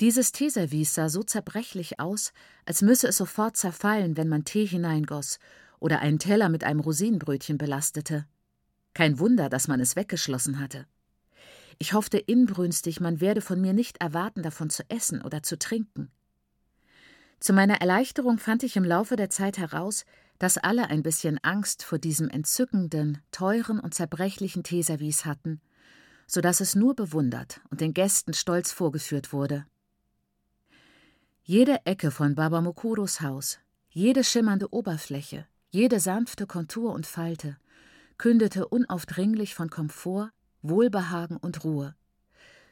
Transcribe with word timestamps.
Dieses 0.00 0.32
Teeservice 0.32 0.94
sah 0.94 1.10
so 1.10 1.22
zerbrechlich 1.22 2.00
aus, 2.00 2.32
als 2.64 2.80
müsse 2.80 3.08
es 3.08 3.18
sofort 3.18 3.58
zerfallen, 3.58 4.16
wenn 4.16 4.28
man 4.28 4.46
Tee 4.46 4.64
hineingoss 4.64 5.38
oder 5.78 6.00
einen 6.00 6.18
Teller 6.18 6.48
mit 6.48 6.64
einem 6.64 6.80
Rosinenbrötchen 6.80 7.58
belastete. 7.58 8.26
Kein 8.94 9.18
Wunder, 9.18 9.50
dass 9.50 9.68
man 9.68 9.78
es 9.78 9.96
weggeschlossen 9.96 10.58
hatte. 10.58 10.86
Ich 11.78 11.92
hoffte 11.92 12.16
inbrünstig, 12.16 13.00
man 13.00 13.20
werde 13.20 13.42
von 13.42 13.60
mir 13.60 13.74
nicht 13.74 14.00
erwarten, 14.00 14.42
davon 14.42 14.70
zu 14.70 14.84
essen 14.88 15.20
oder 15.20 15.42
zu 15.42 15.58
trinken. 15.58 16.10
Zu 17.38 17.52
meiner 17.52 17.82
Erleichterung 17.82 18.38
fand 18.38 18.62
ich 18.62 18.76
im 18.76 18.84
Laufe 18.84 19.16
der 19.16 19.28
Zeit 19.28 19.58
heraus, 19.58 20.04
dass 20.38 20.56
alle 20.56 20.88
ein 20.88 21.02
bisschen 21.02 21.38
Angst 21.42 21.82
vor 21.82 21.98
diesem 21.98 22.30
entzückenden, 22.30 23.18
teuren 23.32 23.78
und 23.78 23.92
zerbrechlichen 23.92 24.62
Teeservice 24.62 25.26
hatten, 25.26 25.60
so 26.26 26.40
dass 26.40 26.60
es 26.60 26.74
nur 26.74 26.94
bewundert 26.94 27.60
und 27.70 27.82
den 27.82 27.92
Gästen 27.92 28.32
stolz 28.32 28.72
vorgeführt 28.72 29.34
wurde. 29.34 29.66
Jede 31.42 31.84
Ecke 31.86 32.10
von 32.10 32.34
Baba 32.34 32.60
Mukuros 32.60 33.20
Haus, 33.22 33.58
jede 33.88 34.22
schimmernde 34.24 34.72
Oberfläche, 34.72 35.46
jede 35.70 35.98
sanfte 35.98 36.46
Kontur 36.46 36.92
und 36.92 37.06
Falte 37.06 37.56
kündete 38.18 38.68
unaufdringlich 38.68 39.54
von 39.54 39.70
Komfort, 39.70 40.30
Wohlbehagen 40.60 41.38
und 41.38 41.64
Ruhe. 41.64 41.96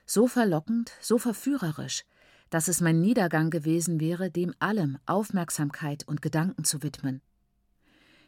So 0.04 0.28
verlockend, 0.28 0.92
so 1.00 1.16
verführerisch, 1.16 2.04
dass 2.50 2.68
es 2.68 2.82
mein 2.82 3.00
Niedergang 3.00 3.48
gewesen 3.48 3.98
wäre, 3.98 4.30
dem 4.30 4.54
allem 4.58 4.98
Aufmerksamkeit 5.06 6.06
und 6.06 6.20
Gedanken 6.20 6.64
zu 6.64 6.82
widmen. 6.82 7.22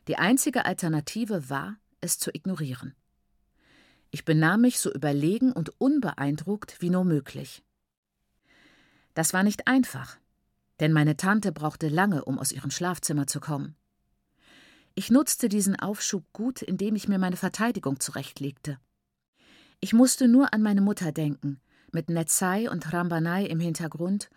Die 0.09 0.17
einzige 0.17 0.65
Alternative 0.65 1.51
war, 1.51 1.77
es 2.01 2.19
zu 2.19 2.35
ignorieren. 2.35 2.95
Ich 4.11 4.25
benahm 4.25 4.63
mich 4.63 4.81
so 4.81 4.91
überlegen 4.91 5.53
und 5.53 5.79
unbeeindruckt 5.79 6.81
wie 6.81 6.89
nur 6.89 7.05
möglich. 7.05 7.63
Das 9.13 9.35
war 9.35 9.43
nicht 9.43 9.67
einfach, 9.67 10.20
denn 10.81 10.93
meine 10.93 11.17
Tante 11.17 11.53
brauchte 11.53 11.89
lange, 11.89 12.25
um 12.25 12.39
aus 12.39 12.53
ihrem 12.53 12.71
Schlafzimmer 12.71 13.27
zu 13.27 13.39
kommen. 13.39 13.77
Ich 14.95 15.11
nutzte 15.11 15.49
diesen 15.49 15.79
Aufschub 15.79 16.25
gut, 16.33 16.63
indem 16.63 16.97
ich 16.97 17.07
mir 17.07 17.19
meine 17.19 17.37
Verteidigung 17.37 18.01
zurechtlegte. 18.01 18.79
Ich 19.81 19.93
musste 19.93 20.27
nur 20.27 20.53
an 20.53 20.63
meine 20.63 20.81
Mutter 20.81 21.13
denken, 21.13 21.61
mit 21.93 22.09
Netzai 22.09 22.69
und 22.69 22.93
Rambanai 22.93 23.47
im 23.47 23.61
Hintergrund, 23.61 24.31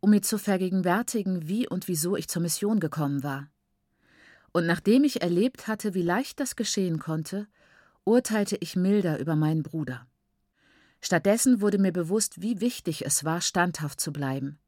um 0.00 0.10
mir 0.10 0.22
zu 0.22 0.38
vergegenwärtigen, 0.38 1.48
wie 1.48 1.68
und 1.68 1.88
wieso 1.88 2.16
ich 2.16 2.28
zur 2.28 2.42
Mission 2.42 2.80
gekommen 2.80 3.22
war. 3.22 3.48
Und 4.52 4.66
nachdem 4.66 5.04
ich 5.04 5.22
erlebt 5.22 5.68
hatte, 5.68 5.94
wie 5.94 6.02
leicht 6.02 6.40
das 6.40 6.56
geschehen 6.56 6.98
konnte, 6.98 7.46
urteilte 8.04 8.56
ich 8.60 8.76
milder 8.76 9.18
über 9.18 9.36
meinen 9.36 9.62
Bruder. 9.62 10.06
Stattdessen 11.00 11.60
wurde 11.60 11.78
mir 11.78 11.92
bewusst, 11.92 12.40
wie 12.40 12.60
wichtig 12.60 13.04
es 13.04 13.24
war, 13.24 13.40
standhaft 13.40 14.00
zu 14.00 14.12
bleiben. 14.12 14.58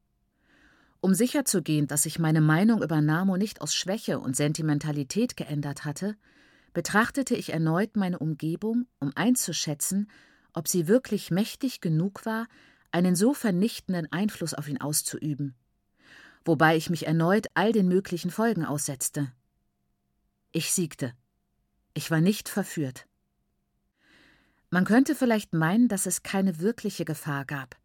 Um 1.01 1.15
sicherzugehen, 1.15 1.87
dass 1.87 2.03
sich 2.03 2.19
meine 2.19 2.41
Meinung 2.41 2.83
über 2.83 3.01
Namo 3.01 3.35
nicht 3.35 3.61
aus 3.61 3.73
Schwäche 3.73 4.19
und 4.19 4.35
Sentimentalität 4.35 5.35
geändert 5.35 5.83
hatte, 5.83 6.15
betrachtete 6.73 7.35
ich 7.35 7.51
erneut 7.51 7.95
meine 7.95 8.19
Umgebung, 8.19 8.85
um 8.99 9.11
einzuschätzen, 9.15 10.09
ob 10.53 10.67
sie 10.67 10.87
wirklich 10.87 11.31
mächtig 11.31 11.81
genug 11.81 12.25
war, 12.25 12.47
einen 12.91 13.15
so 13.15 13.33
vernichtenden 13.33 14.11
Einfluss 14.11 14.53
auf 14.53 14.67
ihn 14.67 14.79
auszuüben, 14.79 15.55
wobei 16.45 16.77
ich 16.77 16.89
mich 16.89 17.07
erneut 17.07 17.47
all 17.55 17.71
den 17.71 17.87
möglichen 17.87 18.29
Folgen 18.29 18.63
aussetzte. 18.63 19.31
Ich 20.51 20.71
siegte. 20.71 21.13
Ich 21.93 22.11
war 22.11 22.21
nicht 22.21 22.47
verführt. 22.47 23.07
Man 24.69 24.85
könnte 24.85 25.15
vielleicht 25.15 25.53
meinen, 25.53 25.87
dass 25.87 26.05
es 26.05 26.23
keine 26.23 26.59
wirkliche 26.59 27.05
Gefahr 27.05 27.45
gab, 27.45 27.75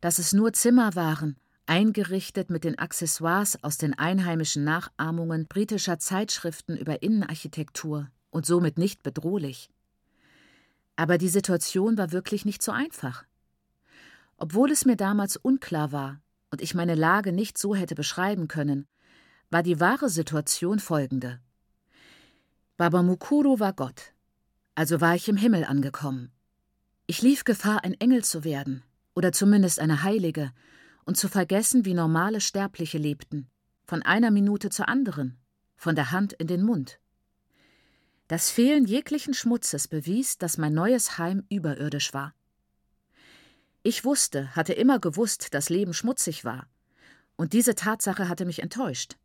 dass 0.00 0.18
es 0.18 0.32
nur 0.32 0.52
Zimmer 0.52 0.94
waren, 0.94 1.36
eingerichtet 1.66 2.50
mit 2.50 2.64
den 2.64 2.78
Accessoires 2.78 3.62
aus 3.62 3.78
den 3.78 3.98
einheimischen 3.98 4.64
Nachahmungen 4.64 5.46
britischer 5.46 5.98
Zeitschriften 5.98 6.76
über 6.76 7.02
Innenarchitektur 7.02 8.10
und 8.30 8.46
somit 8.46 8.78
nicht 8.78 9.02
bedrohlich. 9.02 9.70
Aber 10.96 11.18
die 11.18 11.28
Situation 11.28 11.96
war 11.96 12.12
wirklich 12.12 12.44
nicht 12.44 12.62
so 12.62 12.72
einfach. 12.72 13.24
Obwohl 14.36 14.70
es 14.70 14.84
mir 14.84 14.96
damals 14.96 15.36
unklar 15.36 15.92
war 15.92 16.20
und 16.50 16.60
ich 16.60 16.74
meine 16.74 16.94
Lage 16.94 17.32
nicht 17.32 17.56
so 17.56 17.74
hätte 17.74 17.94
beschreiben 17.94 18.48
können, 18.48 18.86
war 19.50 19.62
die 19.62 19.80
wahre 19.80 20.08
Situation 20.08 20.78
folgende. 20.78 21.40
Baba 22.76 23.02
Mukuru 23.02 23.60
war 23.60 23.72
Gott, 23.72 24.12
also 24.74 25.00
war 25.00 25.14
ich 25.14 25.28
im 25.28 25.36
Himmel 25.36 25.64
angekommen. 25.64 26.32
Ich 27.06 27.22
lief 27.22 27.44
Gefahr, 27.44 27.84
ein 27.84 27.94
Engel 28.00 28.24
zu 28.24 28.44
werden, 28.44 28.82
oder 29.14 29.32
zumindest 29.32 29.78
eine 29.78 30.02
Heilige, 30.02 30.52
und 31.04 31.16
zu 31.16 31.28
vergessen, 31.28 31.84
wie 31.84 31.94
normale 31.94 32.40
Sterbliche 32.40 32.98
lebten, 32.98 33.48
von 33.84 34.02
einer 34.02 34.30
Minute 34.30 34.70
zur 34.70 34.88
anderen, 34.88 35.38
von 35.76 35.94
der 35.94 36.10
Hand 36.12 36.32
in 36.34 36.46
den 36.46 36.62
Mund. 36.62 36.98
Das 38.28 38.50
Fehlen 38.50 38.86
jeglichen 38.86 39.34
Schmutzes 39.34 39.88
bewies, 39.88 40.38
dass 40.38 40.56
mein 40.56 40.72
neues 40.72 41.18
Heim 41.18 41.44
überirdisch 41.50 42.14
war. 42.14 42.34
Ich 43.82 44.04
wusste, 44.04 44.54
hatte 44.54 44.72
immer 44.72 45.00
gewusst, 45.00 45.54
dass 45.54 45.68
Leben 45.68 45.92
schmutzig 45.92 46.44
war. 46.44 46.68
Und 47.36 47.52
diese 47.52 47.74
Tatsache 47.74 48.28
hatte 48.28 48.44
mich 48.44 48.62
enttäuscht. 48.62 49.16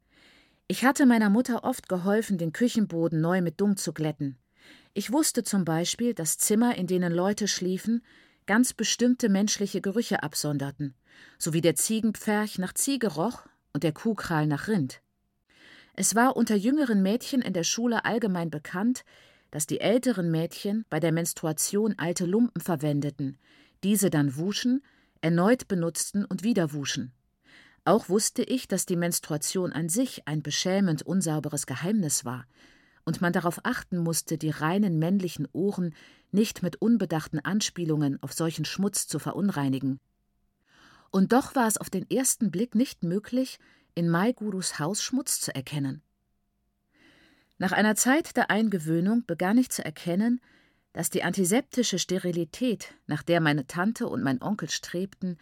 Ich 0.67 0.83
hatte 0.83 1.05
meiner 1.05 1.29
Mutter 1.29 1.63
oft 1.63 1.87
geholfen, 1.87 2.37
den 2.37 2.51
Küchenboden 2.51 3.21
neu 3.21 3.41
mit 3.41 3.61
Dung 3.61 3.77
zu 3.77 3.93
glätten. 3.93 4.37
Ich 4.93 5.11
wusste 5.11 5.43
zum 5.43 5.63
Beispiel, 5.63 6.13
dass 6.13 6.37
Zimmer, 6.39 6.75
in 6.75 6.87
denen 6.87 7.13
Leute 7.13 7.47
schliefen, 7.47 8.03
ganz 8.47 8.73
bestimmte 8.73 9.29
menschliche 9.29 9.79
Gerüche 9.79 10.23
absonderten, 10.23 10.95
so 11.37 11.53
wie 11.53 11.61
der 11.61 11.75
Ziegenpferch 11.75 12.57
nach 12.57 12.73
Ziege 12.73 13.07
roch 13.07 13.43
und 13.73 13.83
der 13.83 13.91
Kuhkral 13.93 14.47
nach 14.47 14.67
Rind. 14.67 15.01
Es 15.93 16.15
war 16.15 16.35
unter 16.35 16.55
jüngeren 16.55 17.01
Mädchen 17.01 17.41
in 17.41 17.53
der 17.53 17.63
Schule 17.63 18.05
allgemein 18.05 18.49
bekannt, 18.49 19.03
dass 19.51 19.65
die 19.65 19.79
älteren 19.79 20.29
Mädchen 20.29 20.85
bei 20.89 20.99
der 20.99 21.11
Menstruation 21.11 21.95
alte 21.97 22.25
Lumpen 22.25 22.61
verwendeten, 22.61 23.37
diese 23.83 24.09
dann 24.09 24.35
wuschen, 24.35 24.83
erneut 25.21 25.67
benutzten 25.67 26.25
und 26.25 26.43
wieder 26.43 26.73
wuschen. 26.73 27.13
Auch 27.85 28.09
wusste 28.09 28.43
ich, 28.43 28.67
dass 28.67 28.85
die 28.85 28.97
Menstruation 28.97 29.71
an 29.71 29.89
sich 29.89 30.27
ein 30.27 30.43
beschämend 30.43 31.03
unsauberes 31.03 31.65
Geheimnis 31.65 32.25
war 32.25 32.45
und 33.05 33.21
man 33.21 33.31
darauf 33.31 33.61
achten 33.63 33.97
musste, 33.97 34.37
die 34.37 34.49
reinen 34.49 34.99
männlichen 34.99 35.47
Ohren 35.53 35.95
nicht 36.31 36.61
mit 36.61 36.81
unbedachten 36.81 37.39
Anspielungen 37.39 38.21
auf 38.21 38.33
solchen 38.33 38.65
Schmutz 38.65 39.07
zu 39.07 39.17
verunreinigen. 39.17 40.01
Und 41.11 41.33
doch 41.33 41.55
war 41.55 41.67
es 41.67 41.77
auf 41.77 41.89
den 41.89 42.09
ersten 42.09 42.51
Blick 42.51 42.75
nicht 42.75 43.03
möglich, 43.03 43.59
in 43.95 44.09
Maigurus 44.09 44.79
Haus 44.79 45.01
Schmutz 45.01 45.41
zu 45.41 45.53
erkennen. 45.55 46.01
Nach 47.57 47.71
einer 47.71 47.95
Zeit 47.95 48.37
der 48.37 48.51
Eingewöhnung 48.51 49.25
begann 49.25 49.57
ich 49.57 49.69
zu 49.69 49.83
erkennen, 49.83 50.39
dass 50.93 51.09
die 51.09 51.23
antiseptische 51.23 51.99
Sterilität, 51.99 52.93
nach 53.07 53.23
der 53.23 53.41
meine 53.41 53.67
Tante 53.67 54.07
und 54.07 54.23
mein 54.23 54.41
Onkel 54.41 54.69
strebten, 54.69 55.37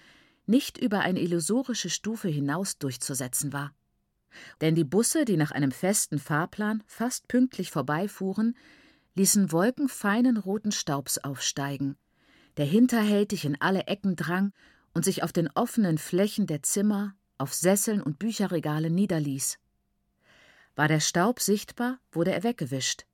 nicht 0.45 0.77
über 0.77 0.99
eine 0.99 1.19
illusorische 1.19 1.89
Stufe 1.89 2.27
hinaus 2.27 2.77
durchzusetzen 2.77 3.51
war. 3.51 3.73
Denn 4.61 4.75
die 4.75 4.83
Busse, 4.83 5.25
die 5.25 5.37
nach 5.37 5.51
einem 5.51 5.71
festen 5.71 6.19
Fahrplan 6.19 6.83
fast 6.85 7.27
pünktlich 7.27 7.71
vorbeifuhren, 7.71 8.55
ließen 9.15 9.51
Wolken 9.51 9.87
feinen 9.87 10.37
roten 10.37 10.71
Staubs 10.71 11.17
aufsteigen, 11.17 11.97
der 12.57 12.65
hinterhältig 12.65 13.45
in 13.45 13.59
alle 13.59 13.87
Ecken 13.87 14.15
drang 14.15 14.53
und 14.95 15.05
sich 15.05 15.21
auf 15.21 15.31
den 15.31 15.49
offenen 15.53 15.99
Flächen 15.99 16.47
der 16.47 16.63
Zimmer, 16.63 17.15
auf 17.37 17.53
Sesseln 17.53 18.01
und 18.01 18.17
Bücherregale 18.17 18.89
niederließ. 18.89 19.59
War 20.75 20.87
der 20.87 21.01
Staub 21.01 21.39
sichtbar, 21.41 21.99
wurde 22.11 22.33
er 22.33 22.43
weggewischt. 22.43 23.05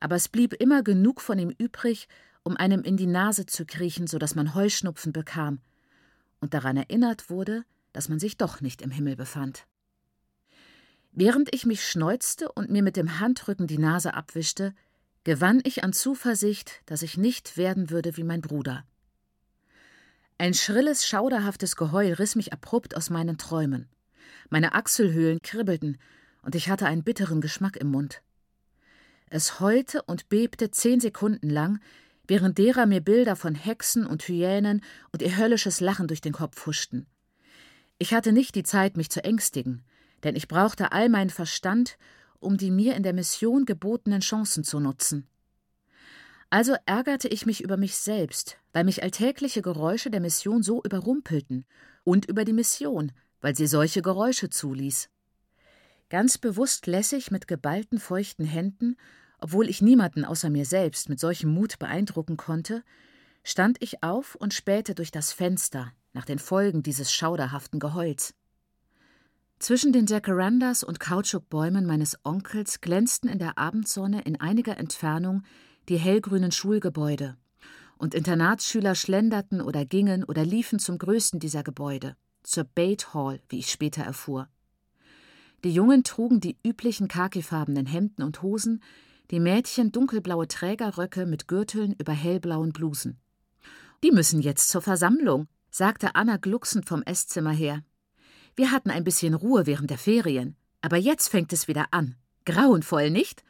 Aber 0.00 0.16
es 0.16 0.28
blieb 0.28 0.52
immer 0.54 0.82
genug 0.82 1.20
von 1.20 1.38
ihm 1.38 1.54
übrig, 1.56 2.08
um 2.42 2.56
einem 2.56 2.82
in 2.82 2.96
die 2.96 3.06
Nase 3.06 3.46
zu 3.46 3.64
kriechen, 3.64 4.06
so 4.08 4.18
dass 4.18 4.34
man 4.34 4.54
Heuschnupfen 4.54 5.12
bekam 5.12 5.60
und 6.40 6.52
daran 6.52 6.76
erinnert 6.76 7.30
wurde, 7.30 7.64
dass 7.92 8.08
man 8.08 8.18
sich 8.18 8.36
doch 8.36 8.60
nicht 8.60 8.82
im 8.82 8.90
Himmel 8.90 9.16
befand. 9.16 9.66
Während 11.12 11.54
ich 11.54 11.64
mich 11.64 11.86
schneuzte 11.88 12.50
und 12.50 12.70
mir 12.70 12.82
mit 12.82 12.96
dem 12.96 13.20
Handrücken 13.20 13.68
die 13.68 13.78
Nase 13.78 14.14
abwischte, 14.14 14.74
gewann 15.22 15.60
ich 15.62 15.84
an 15.84 15.92
Zuversicht, 15.92 16.82
dass 16.86 17.02
ich 17.02 17.16
nicht 17.16 17.56
werden 17.56 17.88
würde 17.88 18.16
wie 18.16 18.24
mein 18.24 18.40
Bruder. 18.40 18.84
Ein 20.36 20.52
schrilles, 20.54 21.06
schauderhaftes 21.06 21.76
Geheul 21.76 22.12
riss 22.14 22.34
mich 22.34 22.52
abrupt 22.52 22.96
aus 22.96 23.08
meinen 23.08 23.38
Träumen. 23.38 23.88
Meine 24.50 24.74
Achselhöhlen 24.74 25.40
kribbelten 25.42 25.98
und 26.42 26.54
ich 26.54 26.68
hatte 26.68 26.86
einen 26.86 27.04
bitteren 27.04 27.40
Geschmack 27.40 27.76
im 27.76 27.88
Mund. 27.88 28.22
Es 29.30 29.60
heulte 29.60 30.02
und 30.02 30.28
bebte 30.28 30.70
zehn 30.70 31.00
Sekunden 31.00 31.48
lang, 31.48 31.80
während 32.26 32.58
derer 32.58 32.86
mir 32.86 33.00
Bilder 33.00 33.36
von 33.36 33.54
Hexen 33.54 34.06
und 34.06 34.22
Hyänen 34.26 34.82
und 35.12 35.22
ihr 35.22 35.36
höllisches 35.36 35.80
Lachen 35.80 36.08
durch 36.08 36.20
den 36.20 36.32
Kopf 36.32 36.66
huschten. 36.66 37.06
Ich 37.98 38.12
hatte 38.12 38.32
nicht 38.32 38.54
die 38.54 38.64
Zeit, 38.64 38.96
mich 38.96 39.10
zu 39.10 39.22
ängstigen, 39.22 39.84
denn 40.24 40.34
ich 40.34 40.48
brauchte 40.48 40.92
all 40.92 41.08
meinen 41.08 41.30
Verstand, 41.30 41.96
um 42.40 42.56
die 42.56 42.70
mir 42.70 42.96
in 42.96 43.02
der 43.02 43.12
Mission 43.12 43.66
gebotenen 43.66 44.20
Chancen 44.20 44.64
zu 44.64 44.80
nutzen. 44.80 45.28
Also 46.54 46.76
ärgerte 46.86 47.26
ich 47.26 47.46
mich 47.46 47.64
über 47.64 47.76
mich 47.76 47.96
selbst, 47.96 48.58
weil 48.72 48.84
mich 48.84 49.02
alltägliche 49.02 49.60
Geräusche 49.60 50.08
der 50.08 50.20
Mission 50.20 50.62
so 50.62 50.80
überrumpelten, 50.84 51.64
und 52.04 52.26
über 52.26 52.44
die 52.44 52.52
Mission, 52.52 53.10
weil 53.40 53.56
sie 53.56 53.66
solche 53.66 54.02
Geräusche 54.02 54.50
zuließ. 54.50 55.10
Ganz 56.10 56.38
bewusst 56.38 56.86
lässig 56.86 57.32
mit 57.32 57.48
geballten 57.48 57.98
feuchten 57.98 58.44
Händen, 58.44 58.96
obwohl 59.40 59.68
ich 59.68 59.82
niemanden 59.82 60.24
außer 60.24 60.48
mir 60.48 60.64
selbst 60.64 61.08
mit 61.08 61.18
solchem 61.18 61.50
Mut 61.50 61.80
beeindrucken 61.80 62.36
konnte, 62.36 62.84
stand 63.42 63.82
ich 63.82 64.04
auf 64.04 64.36
und 64.36 64.54
spähte 64.54 64.94
durch 64.94 65.10
das 65.10 65.32
Fenster 65.32 65.92
nach 66.12 66.24
den 66.24 66.38
Folgen 66.38 66.84
dieses 66.84 67.12
schauderhaften 67.12 67.80
Geheuls. 67.80 68.32
Zwischen 69.58 69.92
den 69.92 70.06
Jacarandas 70.06 70.84
und 70.84 71.00
Kautschukbäumen 71.00 71.84
meines 71.84 72.16
Onkels 72.22 72.80
glänzten 72.80 73.28
in 73.28 73.40
der 73.40 73.58
Abendsonne 73.58 74.20
in 74.22 74.40
einiger 74.40 74.76
Entfernung 74.76 75.42
die 75.88 75.98
hellgrünen 75.98 76.52
Schulgebäude, 76.52 77.36
und 77.96 78.14
Internatsschüler 78.14 78.94
schlenderten 78.94 79.60
oder 79.60 79.84
gingen 79.84 80.24
oder 80.24 80.44
liefen 80.44 80.78
zum 80.78 80.98
größten 80.98 81.40
dieser 81.40 81.62
Gebäude, 81.62 82.16
zur 82.42 82.64
Bait 82.64 83.14
Hall, 83.14 83.40
wie 83.48 83.58
ich 83.58 83.70
später 83.70 84.02
erfuhr. 84.02 84.48
Die 85.64 85.72
Jungen 85.72 86.04
trugen 86.04 86.40
die 86.40 86.58
üblichen 86.62 87.08
khakifarbenen 87.08 87.86
Hemden 87.86 88.22
und 88.22 88.42
Hosen, 88.42 88.82
die 89.30 89.40
Mädchen 89.40 89.92
dunkelblaue 89.92 90.46
Trägerröcke 90.48 91.24
mit 91.24 91.48
Gürteln 91.48 91.94
über 91.98 92.12
hellblauen 92.12 92.72
Blusen. 92.72 93.18
Die 94.02 94.10
müssen 94.10 94.42
jetzt 94.42 94.68
zur 94.68 94.82
Versammlung, 94.82 95.48
sagte 95.70 96.14
Anna 96.14 96.36
glucksend 96.36 96.86
vom 96.86 97.02
Esszimmer 97.02 97.52
her. 97.52 97.82
Wir 98.56 98.70
hatten 98.70 98.90
ein 98.90 99.04
bisschen 99.04 99.32
Ruhe 99.32 99.66
während 99.66 99.88
der 99.88 99.98
Ferien, 99.98 100.56
aber 100.82 100.98
jetzt 100.98 101.28
fängt 101.28 101.52
es 101.54 101.66
wieder 101.66 101.86
an. 101.92 102.16
Grauenvoll, 102.44 103.10
nicht? 103.10 103.42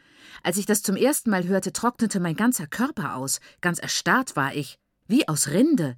Als 0.43 0.57
ich 0.57 0.67
das 0.67 0.83
zum 0.83 0.97
ersten 0.97 1.31
Mal 1.31 1.47
hörte, 1.47 1.73
trocknete 1.73 2.21
mein 2.21 2.37
ganzer 2.37 2.67
Körper 2.67 3.17
aus, 3.17 3.41
ganz 3.61 3.79
erstarrt 3.79 4.37
war 4.37 4.55
ich, 4.55 4.79
wie 5.07 5.29
aus 5.29 5.49
Rinde. 5.49 5.97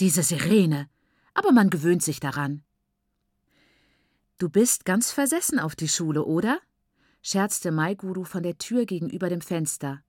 Diese 0.00 0.22
Sirene. 0.22 0.88
Aber 1.34 1.52
man 1.52 1.70
gewöhnt 1.70 2.02
sich 2.02 2.20
daran. 2.20 2.62
Du 4.38 4.48
bist 4.48 4.84
ganz 4.84 5.12
versessen 5.12 5.58
auf 5.58 5.74
die 5.76 5.88
Schule, 5.88 6.24
oder? 6.24 6.58
scherzte 7.22 7.72
Maiguru 7.72 8.24
von 8.24 8.42
der 8.42 8.58
Tür 8.58 8.86
gegenüber 8.86 9.28
dem 9.28 9.40
Fenster. 9.40 10.02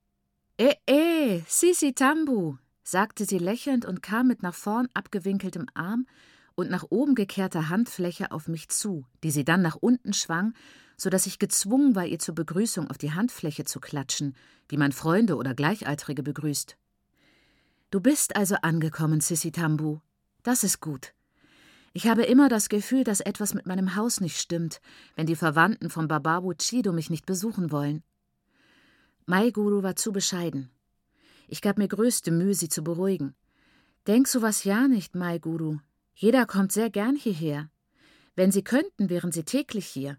Eh, 0.56 0.74
eh, 0.86 1.42
Sisi 1.48 1.92
Tambu, 1.92 2.58
sagte 2.84 3.24
sie 3.24 3.38
lächelnd 3.38 3.84
und 3.84 4.02
kam 4.02 4.28
mit 4.28 4.42
nach 4.42 4.54
vorn 4.54 4.88
abgewinkeltem 4.94 5.66
Arm 5.74 6.06
und 6.54 6.70
nach 6.70 6.84
oben 6.90 7.14
gekehrter 7.14 7.68
Handfläche 7.68 8.30
auf 8.30 8.48
mich 8.48 8.68
zu, 8.68 9.04
die 9.22 9.30
sie 9.30 9.44
dann 9.44 9.62
nach 9.62 9.76
unten 9.76 10.12
schwang, 10.12 10.54
so 10.98 11.08
dass 11.08 11.26
ich 11.26 11.38
gezwungen 11.38 11.94
war, 11.94 12.04
ihr 12.04 12.18
zur 12.18 12.34
Begrüßung 12.34 12.90
auf 12.90 12.98
die 12.98 13.12
Handfläche 13.12 13.64
zu 13.64 13.80
klatschen, 13.80 14.36
wie 14.68 14.76
man 14.76 14.92
Freunde 14.92 15.36
oder 15.36 15.54
Gleichaltrige 15.54 16.22
begrüßt. 16.22 16.76
Du 17.90 18.00
bist 18.00 18.36
also 18.36 18.56
angekommen, 18.56 19.20
Sissi 19.20 19.52
Tambu. 19.52 20.00
Das 20.42 20.64
ist 20.64 20.80
gut. 20.80 21.14
Ich 21.94 22.06
habe 22.06 22.24
immer 22.24 22.48
das 22.48 22.68
Gefühl, 22.68 23.04
dass 23.04 23.20
etwas 23.20 23.54
mit 23.54 23.64
meinem 23.64 23.96
Haus 23.96 24.20
nicht 24.20 24.38
stimmt, 24.38 24.80
wenn 25.16 25.26
die 25.26 25.36
Verwandten 25.36 25.88
von 25.88 26.06
Bababu 26.06 26.52
Chido 26.52 26.92
mich 26.92 27.08
nicht 27.08 27.24
besuchen 27.24 27.72
wollen. 27.72 28.02
Maiguru 29.24 29.82
war 29.82 29.96
zu 29.96 30.12
bescheiden. 30.12 30.70
Ich 31.46 31.62
gab 31.62 31.78
mir 31.78 31.88
größte 31.88 32.30
Mühe, 32.30 32.54
sie 32.54 32.68
zu 32.68 32.82
beruhigen. 32.82 33.34
Denk 34.06 34.28
sowas 34.28 34.64
ja 34.64 34.88
nicht, 34.88 35.14
Mai 35.14 35.38
Guru. 35.38 35.78
Jeder 36.14 36.46
kommt 36.46 36.72
sehr 36.72 36.90
gern 36.90 37.14
hierher. 37.16 37.70
Wenn 38.36 38.52
Sie 38.52 38.62
könnten, 38.62 39.10
wären 39.10 39.32
Sie 39.32 39.44
täglich 39.44 39.86
hier. 39.86 40.18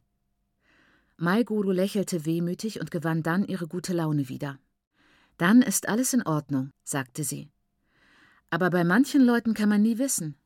Mai 1.22 1.44
Guru 1.44 1.72
lächelte 1.72 2.24
wehmütig 2.24 2.80
und 2.80 2.92
gewann 2.92 3.24
dann 3.24 3.46
ihre 3.46 3.68
gute 3.68 3.92
Laune 3.92 4.30
wieder. 4.30 4.58
Dann 5.38 5.62
ist 5.62 5.90
alles 5.90 6.14
in 6.14 6.26
Ordnung, 6.26 6.72
sagte 6.86 7.26
sie. 7.26 7.50
Aber 8.50 8.70
bei 8.70 8.86
manchen 8.86 9.26
Leuten 9.26 9.54
kann 9.54 9.68
man 9.68 9.82
nie 9.82 9.98
wissen. 9.98 10.38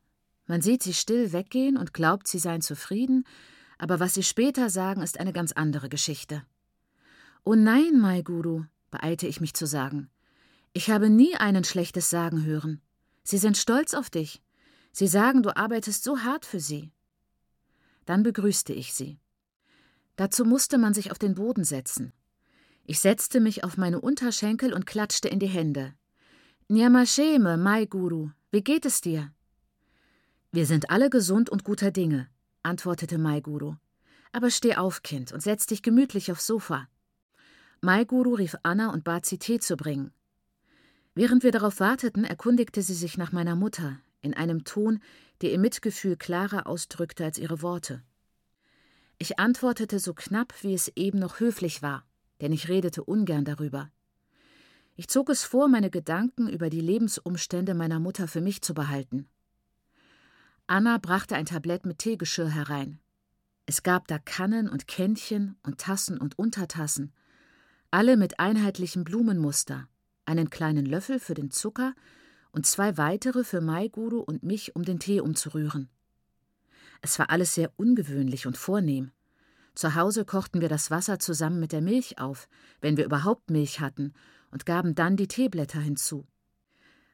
Man 0.46 0.62
sieht 0.62 0.82
sie 0.82 0.92
still 0.92 1.32
weggehen 1.32 1.76
und 1.76 1.94
glaubt, 1.94 2.26
sie 2.26 2.40
seien 2.40 2.60
zufrieden, 2.60 3.24
aber 3.78 4.00
was 4.00 4.14
sie 4.14 4.24
später 4.24 4.68
sagen, 4.68 5.00
ist 5.00 5.20
eine 5.20 5.32
ganz 5.32 5.52
andere 5.52 5.88
Geschichte. 5.88 6.42
Oh 7.44 7.54
nein, 7.54 8.00
Mai 8.00 8.22
Guru, 8.22 8.64
beeilte 8.90 9.28
ich 9.28 9.40
mich 9.40 9.54
zu 9.54 9.66
sagen. 9.66 10.10
Ich 10.72 10.90
habe 10.90 11.08
nie 11.08 11.36
einen 11.36 11.62
schlechtes 11.62 12.10
Sagen 12.10 12.44
hören. 12.44 12.80
Sie 13.22 13.38
sind 13.38 13.56
stolz 13.56 13.94
auf 13.94 14.10
dich. 14.10 14.42
Sie 14.90 15.06
sagen, 15.06 15.44
du 15.44 15.56
arbeitest 15.56 16.02
so 16.02 16.24
hart 16.24 16.44
für 16.44 16.58
sie. 16.58 16.90
Dann 18.06 18.24
begrüßte 18.24 18.72
ich 18.72 18.92
sie. 18.92 19.20
Dazu 20.16 20.44
musste 20.44 20.78
man 20.78 20.94
sich 20.94 21.10
auf 21.10 21.18
den 21.18 21.34
Boden 21.34 21.64
setzen. 21.64 22.12
Ich 22.84 23.00
setzte 23.00 23.40
mich 23.40 23.64
auf 23.64 23.76
meine 23.76 24.00
Unterschenkel 24.00 24.72
und 24.72 24.86
klatschte 24.86 25.28
in 25.28 25.38
die 25.38 25.46
Hände. 25.46 25.94
Nyamasheme, 26.68 27.56
Mai 27.56 27.86
Guru, 27.86 28.30
wie 28.50 28.62
geht 28.62 28.84
es 28.84 29.00
dir? 29.00 29.32
Wir 30.52 30.66
sind 30.66 30.90
alle 30.90 31.10
gesund 31.10 31.50
und 31.50 31.64
guter 31.64 31.90
Dinge, 31.90 32.28
antwortete 32.62 33.18
Mai 33.18 33.40
Guru. 33.40 33.74
Aber 34.32 34.50
steh 34.50 34.76
auf, 34.76 35.02
Kind, 35.02 35.32
und 35.32 35.40
setz 35.40 35.66
dich 35.66 35.82
gemütlich 35.82 36.30
aufs 36.30 36.46
Sofa. 36.46 36.88
Mai 37.80 38.04
Guru 38.04 38.34
rief 38.34 38.56
Anna 38.62 38.92
und 38.92 39.04
bat 39.04 39.26
sie 39.26 39.38
Tee 39.38 39.58
zu 39.58 39.76
bringen. 39.76 40.12
Während 41.14 41.42
wir 41.42 41.52
darauf 41.52 41.80
warteten, 41.80 42.24
erkundigte 42.24 42.82
sie 42.82 42.94
sich 42.94 43.16
nach 43.18 43.32
meiner 43.32 43.56
Mutter, 43.56 43.98
in 44.20 44.34
einem 44.34 44.64
Ton, 44.64 45.00
der 45.42 45.52
ihr 45.52 45.58
Mitgefühl 45.58 46.16
klarer 46.16 46.66
ausdrückte 46.66 47.24
als 47.24 47.38
ihre 47.38 47.62
Worte. 47.62 48.02
Ich 49.24 49.38
antwortete 49.38 50.00
so 50.00 50.12
knapp, 50.12 50.52
wie 50.60 50.74
es 50.74 50.92
eben 50.96 51.18
noch 51.18 51.40
höflich 51.40 51.80
war, 51.80 52.04
denn 52.42 52.52
ich 52.52 52.68
redete 52.68 53.02
ungern 53.02 53.46
darüber. 53.46 53.90
Ich 54.96 55.08
zog 55.08 55.30
es 55.30 55.44
vor, 55.44 55.66
meine 55.66 55.88
Gedanken 55.88 56.46
über 56.46 56.68
die 56.68 56.82
Lebensumstände 56.82 57.72
meiner 57.72 58.00
Mutter 58.00 58.28
für 58.28 58.42
mich 58.42 58.60
zu 58.60 58.74
behalten. 58.74 59.26
Anna 60.66 60.98
brachte 60.98 61.36
ein 61.36 61.46
Tablett 61.46 61.86
mit 61.86 62.00
Teegeschirr 62.00 62.50
herein. 62.50 63.00
Es 63.64 63.82
gab 63.82 64.08
da 64.08 64.18
Kannen 64.18 64.68
und 64.68 64.88
Kännchen 64.88 65.56
und 65.62 65.78
Tassen 65.78 66.18
und 66.18 66.38
Untertassen, 66.38 67.14
alle 67.90 68.18
mit 68.18 68.38
einheitlichem 68.40 69.04
Blumenmuster, 69.04 69.88
einen 70.26 70.50
kleinen 70.50 70.84
Löffel 70.84 71.18
für 71.18 71.32
den 71.32 71.50
Zucker 71.50 71.94
und 72.52 72.66
zwei 72.66 72.98
weitere 72.98 73.42
für 73.42 73.62
Maiguru 73.62 74.18
und 74.18 74.42
mich, 74.42 74.76
um 74.76 74.82
den 74.82 74.98
Tee 74.98 75.22
umzurühren. 75.22 75.88
Es 77.04 77.18
war 77.18 77.28
alles 77.28 77.52
sehr 77.54 77.70
ungewöhnlich 77.76 78.46
und 78.46 78.56
vornehm. 78.56 79.12
Zu 79.74 79.94
Hause 79.94 80.24
kochten 80.24 80.62
wir 80.62 80.70
das 80.70 80.90
Wasser 80.90 81.18
zusammen 81.18 81.60
mit 81.60 81.72
der 81.72 81.82
Milch 81.82 82.18
auf, 82.18 82.48
wenn 82.80 82.96
wir 82.96 83.04
überhaupt 83.04 83.50
Milch 83.50 83.80
hatten, 83.80 84.14
und 84.50 84.64
gaben 84.64 84.94
dann 84.94 85.18
die 85.18 85.28
Teeblätter 85.28 85.80
hinzu. 85.80 86.26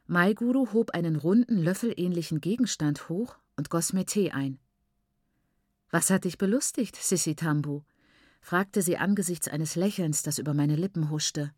Maiguru 0.06 0.72
hob 0.72 0.92
einen 0.92 1.16
runden, 1.16 1.58
löffelähnlichen 1.58 2.40
Gegenstand 2.40 3.08
hoch 3.08 3.36
und 3.56 3.68
goss 3.68 3.92
mir 3.92 4.06
Tee 4.06 4.30
ein. 4.30 4.60
Was 5.90 6.10
hat 6.10 6.22
dich 6.22 6.38
belustigt, 6.38 6.94
Sissi 6.94 7.34
Tambu? 7.34 7.82
fragte 8.40 8.82
sie 8.82 8.96
angesichts 8.96 9.48
eines 9.48 9.74
Lächelns, 9.74 10.22
das 10.22 10.38
über 10.38 10.54
meine 10.54 10.76
Lippen 10.76 11.10
huschte. 11.10 11.52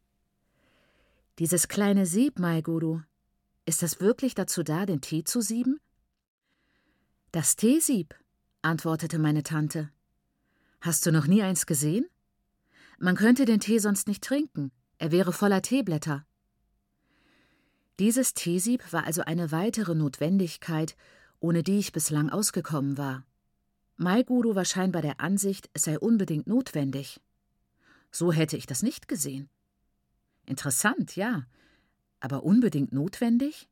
Dieses 1.38 1.68
kleine 1.68 2.06
Sieb, 2.06 2.38
Maiguru, 2.38 3.02
ist 3.66 3.82
das 3.82 4.00
wirklich 4.00 4.34
dazu 4.34 4.62
da, 4.62 4.86
den 4.86 5.02
Tee 5.02 5.22
zu 5.22 5.42
sieben? 5.42 5.80
Das 7.30 7.56
Teesieb, 7.56 8.14
antwortete 8.62 9.18
meine 9.18 9.42
Tante. 9.42 9.90
Hast 10.80 11.04
du 11.06 11.12
noch 11.12 11.26
nie 11.26 11.42
eins 11.42 11.66
gesehen? 11.66 12.06
Man 12.98 13.16
könnte 13.16 13.44
den 13.44 13.60
Tee 13.60 13.78
sonst 13.78 14.08
nicht 14.08 14.22
trinken, 14.22 14.72
er 14.98 15.12
wäre 15.12 15.32
voller 15.32 15.62
Teeblätter. 15.62 16.24
Dieses 17.98 18.34
Teesieb 18.34 18.92
war 18.92 19.04
also 19.04 19.22
eine 19.22 19.52
weitere 19.52 19.94
Notwendigkeit, 19.94 20.96
ohne 21.40 21.62
die 21.62 21.78
ich 21.78 21.92
bislang 21.92 22.30
ausgekommen 22.30 22.96
war. 22.96 23.26
Maiguru 23.96 24.54
war 24.54 24.64
scheinbar 24.64 25.02
der 25.02 25.20
Ansicht, 25.20 25.68
es 25.72 25.82
sei 25.82 25.98
unbedingt 25.98 26.46
notwendig. 26.46 27.20
So 28.10 28.32
hätte 28.32 28.56
ich 28.56 28.66
das 28.66 28.82
nicht 28.82 29.08
gesehen. 29.08 29.48
Interessant, 30.46 31.16
ja, 31.16 31.46
aber 32.20 32.42
unbedingt 32.44 32.92
notwendig? 32.92 33.68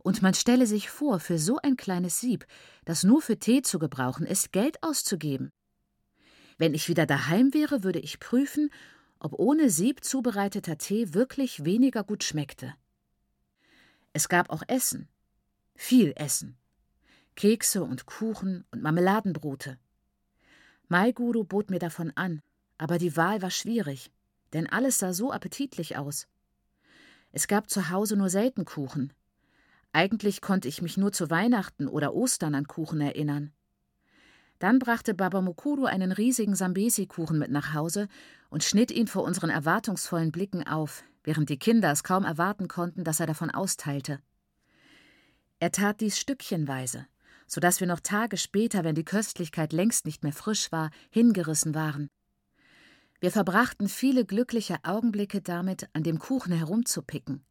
Und 0.00 0.22
man 0.22 0.34
stelle 0.34 0.66
sich 0.66 0.90
vor, 0.90 1.20
für 1.20 1.38
so 1.38 1.58
ein 1.62 1.76
kleines 1.76 2.20
Sieb, 2.20 2.46
das 2.84 3.04
nur 3.04 3.22
für 3.22 3.38
Tee 3.38 3.62
zu 3.62 3.78
gebrauchen 3.78 4.26
ist, 4.26 4.52
Geld 4.52 4.82
auszugeben. 4.82 5.50
Wenn 6.58 6.74
ich 6.74 6.88
wieder 6.88 7.06
daheim 7.06 7.54
wäre, 7.54 7.82
würde 7.82 7.98
ich 7.98 8.20
prüfen, 8.20 8.70
ob 9.18 9.32
ohne 9.38 9.70
Sieb 9.70 10.04
zubereiteter 10.04 10.78
Tee 10.78 11.14
wirklich 11.14 11.64
weniger 11.64 12.04
gut 12.04 12.22
schmeckte. 12.24 12.74
Es 14.12 14.28
gab 14.28 14.50
auch 14.50 14.62
Essen, 14.68 15.08
viel 15.74 16.12
Essen, 16.16 16.56
Kekse 17.34 17.82
und 17.82 18.06
Kuchen 18.06 18.64
und 18.70 18.82
Marmeladenbrote. 18.82 19.78
Maiguru 20.88 21.44
bot 21.44 21.70
mir 21.70 21.80
davon 21.80 22.12
an, 22.14 22.40
aber 22.78 22.98
die 22.98 23.16
Wahl 23.16 23.42
war 23.42 23.50
schwierig 23.50 24.12
denn 24.54 24.68
alles 24.68 25.00
sah 25.00 25.12
so 25.12 25.32
appetitlich 25.32 25.98
aus. 25.98 26.28
Es 27.32 27.48
gab 27.48 27.68
zu 27.68 27.90
Hause 27.90 28.16
nur 28.16 28.30
selten 28.30 28.64
Kuchen. 28.64 29.12
Eigentlich 29.94 30.40
konnte 30.40 30.66
ich 30.66 30.82
mich 30.82 30.96
nur 30.96 31.12
zu 31.12 31.30
Weihnachten 31.30 31.86
oder 31.86 32.14
Ostern 32.14 32.56
an 32.56 32.66
Kuchen 32.66 33.00
erinnern. 33.00 33.52
Dann 34.58 34.80
brachte 34.80 35.14
Baba 35.14 35.40
Mukuru 35.40 35.84
einen 35.84 36.10
riesigen 36.10 36.56
Sambesi-Kuchen 36.56 37.38
mit 37.38 37.52
nach 37.52 37.74
Hause 37.74 38.08
und 38.50 38.64
schnitt 38.64 38.90
ihn 38.90 39.06
vor 39.06 39.22
unseren 39.22 39.50
erwartungsvollen 39.50 40.32
Blicken 40.32 40.66
auf, 40.66 41.04
während 41.22 41.48
die 41.48 41.60
Kinder 41.60 41.92
es 41.92 42.02
kaum 42.02 42.24
erwarten 42.24 42.66
konnten, 42.66 43.04
dass 43.04 43.20
er 43.20 43.28
davon 43.28 43.52
austeilte. 43.52 44.18
Er 45.60 45.70
tat 45.70 46.00
dies 46.00 46.18
stückchenweise, 46.18 47.06
so 47.46 47.60
dass 47.60 47.78
wir 47.78 47.86
noch 47.86 48.00
Tage 48.00 48.36
später, 48.36 48.82
wenn 48.82 48.96
die 48.96 49.04
Köstlichkeit 49.04 49.72
längst 49.72 50.06
nicht 50.06 50.24
mehr 50.24 50.32
frisch 50.32 50.72
war, 50.72 50.90
hingerissen 51.10 51.72
waren. 51.72 52.08
Wir 53.20 53.30
verbrachten 53.30 53.88
viele 53.88 54.24
glückliche 54.24 54.78
Augenblicke 54.82 55.40
damit, 55.40 55.88
an 55.92 56.02
dem 56.02 56.18
Kuchen 56.18 56.52
herumzupicken. 56.52 57.44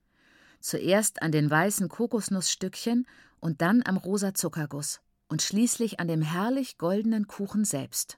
Zuerst 0.64 1.22
an 1.22 1.34
den 1.34 1.52
weißen 1.52 1.90
Kokosnussstückchen 1.90 3.06
und 3.42 3.62
dann 3.62 3.84
am 3.86 3.98
rosa 3.98 4.34
Zuckerguss 4.34 5.02
und 5.28 5.42
schließlich 5.42 6.00
an 6.00 6.08
dem 6.08 6.22
herrlich 6.22 6.78
goldenen 6.78 7.28
Kuchen 7.28 7.66
selbst. 7.66 8.18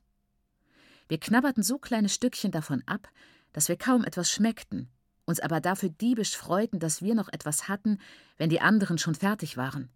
Wir 1.07 1.19
knabberten 1.19 1.63
so 1.63 1.79
kleine 1.79 2.07
Stückchen 2.07 2.51
davon 2.51 2.83
ab, 2.85 3.09
dass 3.51 3.67
wir 3.67 3.77
kaum 3.77 4.03
etwas 4.03 4.29
schmeckten, 4.29 4.89
uns 5.25 5.39
aber 5.39 5.59
dafür 5.59 5.89
diebisch 5.89 6.37
freuten, 6.37 6.79
dass 6.79 7.01
wir 7.01 7.15
noch 7.15 7.29
etwas 7.33 7.67
hatten, 7.67 7.97
wenn 8.37 8.51
die 8.51 8.61
anderen 8.61 8.99
schon 8.99 9.15
fertig 9.15 9.57
waren. 9.57 9.89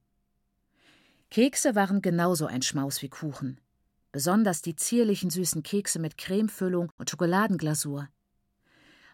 Kekse 1.29 1.75
waren 1.75 2.01
genauso 2.01 2.47
ein 2.47 2.63
Schmaus 2.63 3.03
wie 3.03 3.09
Kuchen, 3.09 3.61
besonders 4.11 4.63
die 4.63 4.75
zierlichen 4.75 5.29
süßen 5.29 5.61
Kekse 5.61 5.99
mit 5.99 6.17
Cremefüllung 6.17 6.91
und 6.97 7.11
Schokoladenglasur. 7.11 8.09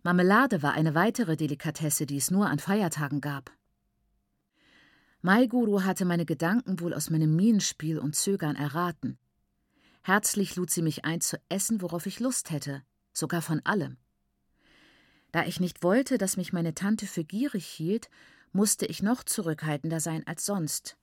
Marmelade 0.05 0.61
war 0.61 0.73
eine 0.73 0.93
weitere 0.93 1.35
Delikatesse, 1.35 2.05
die 2.05 2.17
es 2.17 2.29
nur 2.29 2.45
an 2.45 2.59
Feiertagen 2.59 3.21
gab. 3.21 3.51
Maiguru 5.23 5.81
hatte 5.81 6.05
meine 6.05 6.27
Gedanken 6.27 6.79
wohl 6.79 6.93
aus 6.93 7.09
meinem 7.09 7.35
Mienenspiel 7.35 7.97
und 7.97 8.15
Zögern 8.15 8.55
erraten. 8.55 9.17
Herzlich 10.03 10.57
lud 10.57 10.69
sie 10.69 10.83
mich 10.83 11.05
ein 11.05 11.21
zu 11.21 11.41
essen, 11.49 11.81
worauf 11.81 12.05
ich 12.05 12.19
Lust 12.19 12.51
hätte, 12.51 12.83
sogar 13.13 13.41
von 13.41 13.65
allem. 13.65 13.97
Da 15.31 15.43
ich 15.47 15.59
nicht 15.59 15.81
wollte, 15.81 16.19
dass 16.19 16.37
mich 16.37 16.53
meine 16.53 16.75
Tante 16.75 17.07
für 17.07 17.23
gierig 17.23 17.65
hielt, 17.65 18.11
musste 18.51 18.85
ich 18.85 19.01
noch 19.01 19.23
zurückhaltender 19.23 19.99
sein 19.99 20.21
als 20.27 20.45
sonst. 20.45 20.97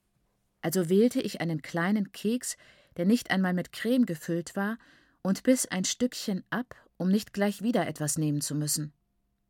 Also 0.61 0.89
wählte 0.89 1.21
ich 1.21 1.41
einen 1.41 1.61
kleinen 1.61 2.13
Keks, 2.13 2.57
der 2.97 3.07
nicht 3.07 3.33
einmal 3.33 3.53
mit 3.53 3.73
Creme 3.73 4.07
gefüllt 4.07 4.55
war, 4.55 4.79
und 5.23 5.43
biss 5.43 5.67
ein 5.67 5.85
Stückchen 5.85 6.45
ab, 6.51 6.75
um 6.97 7.09
nicht 7.09 7.33
gleich 7.33 7.63
wieder 7.63 7.87
etwas 7.87 8.19
nehmen 8.19 8.41
zu 8.41 8.55
müssen. 8.55 8.93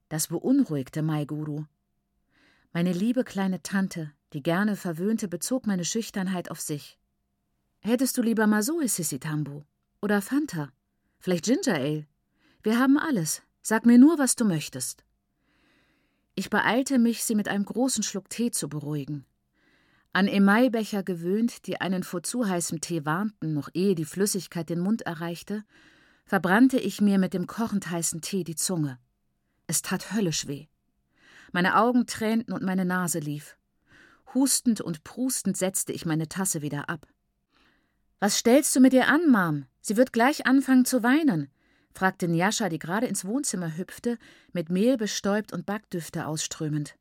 Das 0.09 0.29
beunruhigte 0.29 1.03
Maiguru. 1.03 1.65
Meine 2.73 2.93
liebe 2.93 3.25
kleine 3.25 3.63
Tante, 3.63 4.13
die 4.33 4.43
gerne 4.43 4.77
verwöhnte, 4.77 5.29
bezog 5.29 5.67
meine 5.67 5.85
Schüchternheit 5.85 6.51
auf 6.51 6.61
sich. 6.61 6.99
Hättest 7.81 8.17
du 8.17 8.23
lieber 8.23 8.47
Masui 8.47 8.89
Sisitambu 8.89 9.63
oder 10.01 10.23
Fanta, 10.23 10.73
vielleicht 11.19 11.45
Ginger 11.45 11.75
Ale? 11.75 12.07
Wir 12.63 12.79
haben 12.79 12.99
alles, 12.99 13.43
Sag 13.65 13.87
mir 13.87 13.97
nur, 13.97 14.19
was 14.19 14.35
du 14.35 14.45
möchtest. 14.45 15.05
Ich 16.35 16.51
beeilte 16.51 16.99
mich, 16.99 17.23
sie 17.23 17.37
mit 17.37 17.47
einem 17.47 17.65
großen 17.65 18.03
Schluck 18.03 18.29
Tee 18.29 18.51
zu 18.51 18.69
beruhigen. 18.69 19.25
An 20.13 20.29
Emaibecher 20.29 21.03
gewöhnt, 21.03 21.67
die 21.67 21.81
einen 21.81 22.03
vor 22.03 22.23
zu 22.23 22.47
heißem 22.47 22.81
Tee 22.81 23.07
warnten, 23.07 23.55
noch 23.55 23.71
ehe 23.73 23.95
die 23.95 24.05
Flüssigkeit 24.05 24.69
den 24.69 24.81
Mund 24.81 25.03
erreichte, 25.03 25.65
verbrannte 26.27 26.79
ich 26.79 27.01
mir 27.01 27.19
mit 27.19 27.35
dem 27.35 27.47
kochend 27.47 27.91
heißen 27.91 28.21
Tee 28.21 28.45
die 28.45 28.57
Zunge. 28.57 28.99
Es 29.67 29.83
tat 29.83 30.13
höllisch 30.13 30.47
weh. 30.47 30.67
Meine 31.53 31.77
Augen 31.77 32.07
tränten 32.07 32.53
und 32.53 32.63
meine 32.63 32.85
Nase 32.85 33.19
lief. 33.19 33.57
Hustend 34.35 34.81
und 34.81 35.05
prustend 35.05 35.57
setzte 35.57 35.93
ich 35.93 36.07
meine 36.07 36.29
Tasse 36.29 36.63
wieder 36.63 36.89
ab. 36.89 37.07
Was 38.21 38.39
stellst 38.39 38.75
du 38.77 38.81
mit 38.81 38.93
ihr 38.93 39.09
an, 39.09 39.31
Mom? 39.31 39.67
Sie 39.81 39.97
wird 39.97 40.13
gleich 40.13 40.47
anfangen 40.47 40.85
zu 40.85 41.03
weinen 41.03 41.51
fragte 41.95 42.29
Njascha, 42.29 42.69
die 42.69 42.79
gerade 42.79 43.07
ins 43.07 43.25
Wohnzimmer 43.25 43.77
hüpfte, 43.77 44.19
mit 44.53 44.71
Mehl 44.71 44.97
bestäubt 44.97 45.53
und 45.53 45.67
Backdüfte 45.67 46.27
ausströmend. 46.27 46.97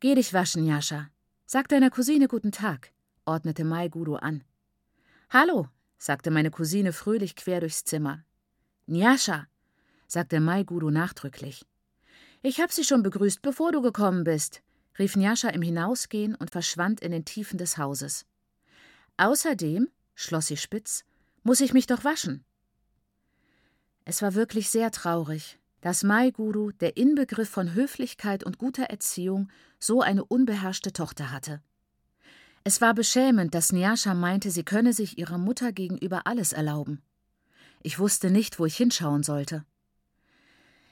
Geh 0.00 0.14
dich 0.14 0.32
waschen, 0.32 0.64
Njascha. 0.64 1.08
Sag 1.48 1.68
deiner 1.68 1.90
Cousine 1.90 2.26
guten 2.26 2.50
Tag, 2.50 2.90
ordnete 3.24 3.62
Mai 3.62 3.86
Gudo 3.86 4.16
an. 4.16 4.42
Hallo, 5.30 5.68
sagte 5.96 6.32
meine 6.32 6.50
Cousine 6.50 6.92
fröhlich 6.92 7.36
quer 7.36 7.60
durchs 7.60 7.84
Zimmer. 7.84 8.24
Njascha, 8.88 9.46
sagte 10.08 10.40
Mai 10.40 10.64
Gudo 10.64 10.90
nachdrücklich. 10.90 11.64
Ich 12.42 12.60
hab 12.60 12.72
sie 12.72 12.82
schon 12.82 13.04
begrüßt, 13.04 13.42
bevor 13.42 13.70
du 13.70 13.80
gekommen 13.80 14.24
bist, 14.24 14.60
rief 14.98 15.14
Njascha 15.14 15.50
im 15.50 15.62
Hinausgehen 15.62 16.34
und 16.34 16.50
verschwand 16.50 17.00
in 17.00 17.12
den 17.12 17.24
Tiefen 17.24 17.58
des 17.58 17.78
Hauses. 17.78 18.26
Außerdem, 19.16 19.88
schloss 20.16 20.48
sie 20.48 20.56
spitz, 20.56 21.04
muss 21.44 21.60
ich 21.60 21.72
mich 21.72 21.86
doch 21.86 22.02
waschen. 22.02 22.44
Es 24.04 24.20
war 24.20 24.34
wirklich 24.34 24.68
sehr 24.68 24.90
traurig, 24.90 25.60
dass 25.86 26.02
Mai 26.02 26.32
Guru, 26.32 26.72
der 26.72 26.96
Inbegriff 26.96 27.48
von 27.48 27.72
Höflichkeit 27.74 28.42
und 28.42 28.58
guter 28.58 28.86
Erziehung, 28.86 29.52
so 29.78 30.00
eine 30.00 30.24
unbeherrschte 30.24 30.92
Tochter 30.92 31.30
hatte. 31.30 31.62
Es 32.64 32.80
war 32.80 32.92
beschämend, 32.92 33.54
dass 33.54 33.72
Nyasha 33.72 34.12
meinte, 34.12 34.50
sie 34.50 34.64
könne 34.64 34.92
sich 34.92 35.16
ihrer 35.16 35.38
Mutter 35.38 35.70
gegenüber 35.70 36.26
alles 36.26 36.52
erlauben. 36.52 37.02
Ich 37.84 38.00
wusste 38.00 38.32
nicht, 38.32 38.58
wo 38.58 38.66
ich 38.66 38.76
hinschauen 38.76 39.22
sollte. 39.22 39.64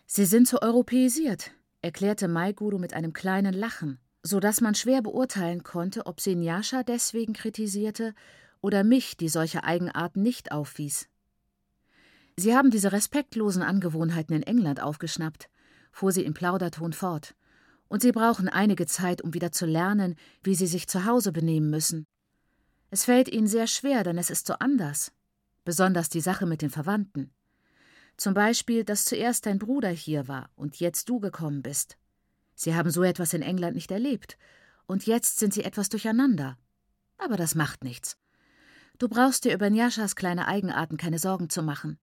Sie 0.07 0.27
sind 0.27 0.47
zu 0.47 0.63
europäisiert, 0.63 1.51
erklärte 1.83 2.29
Mai 2.29 2.53
Guru 2.53 2.79
mit 2.79 2.95
einem 2.95 3.13
kleinen 3.13 3.53
Lachen, 3.53 3.99
so 4.23 4.39
dass 4.39 4.61
man 4.61 4.77
schwer 4.77 5.03
beurteilen 5.03 5.65
konnte, 5.65 6.07
ob 6.07 6.21
sie 6.21 6.37
Nyasha 6.37 6.85
deswegen 6.85 7.33
kritisierte 7.33 8.15
oder 8.61 8.85
mich, 8.85 9.17
die 9.17 9.29
solche 9.29 9.65
Eigenarten 9.65 10.23
nicht 10.23 10.53
aufwies. 10.53 11.09
Sie 12.37 12.55
haben 12.55 12.71
diese 12.71 12.93
respektlosen 12.93 13.62
Angewohnheiten 13.62 14.35
in 14.35 14.43
England 14.43 14.81
aufgeschnappt, 14.81 15.49
fuhr 15.93 16.12
sie 16.12 16.25
im 16.25 16.35
Plauderton 16.35 16.93
fort, 16.93 17.35
und 17.88 18.03
Sie 18.03 18.12
brauchen 18.12 18.49
einige 18.49 18.87
Zeit, 18.87 19.23
um 19.23 19.35
wieder 19.35 19.53
zu 19.53 19.67
lernen, 19.67 20.17
wie 20.43 20.55
Sie 20.55 20.67
sich 20.67 20.88
zu 20.88 21.05
Hause 21.05 21.31
benehmen 21.31 21.71
müssen. 21.71 22.07
Es 22.91 23.05
fällt 23.05 23.29
Ihnen 23.29 23.47
sehr 23.47 23.67
schwer, 23.67 24.03
denn 24.03 24.19
es 24.19 24.31
ist 24.31 24.47
so 24.47 24.55
anders. 24.55 25.12
Besonders 25.64 26.09
die 26.09 26.21
Sache 26.21 26.47
mit 26.47 26.62
den 26.62 26.71
Verwandten. 26.71 27.31
Zum 28.17 28.35
Beispiel, 28.35 28.85
dass 28.85 29.05
zuerst 29.05 29.47
dein 29.47 29.59
Bruder 29.59 29.91
hier 29.91 30.29
war 30.29 30.50
und 30.57 30.81
jetzt 30.81 31.09
du 31.09 31.21
gekommen 31.21 31.62
bist. 31.62 31.97
Sie 32.55 32.75
haben 32.75 32.91
so 32.91 33.03
etwas 33.03 33.35
in 33.35 33.43
England 33.43 33.75
nicht 33.75 33.91
erlebt, 33.91 34.38
und 34.87 35.07
jetzt 35.07 35.38
sind 35.38 35.55
sie 35.55 35.64
etwas 35.64 35.88
durcheinander. 35.88 36.59
Aber 37.19 37.37
das 37.37 37.55
macht 37.55 37.85
nichts. 37.85 38.17
Du 38.99 39.09
brauchst 39.09 39.45
dir 39.45 39.55
über 39.55 39.71
Njaschas 39.71 40.14
kleine 40.14 40.47
Eigenarten 40.47 40.97
keine 40.97 41.19
Sorgen 41.19 41.49
zu 41.49 41.62
machen. 41.62 41.99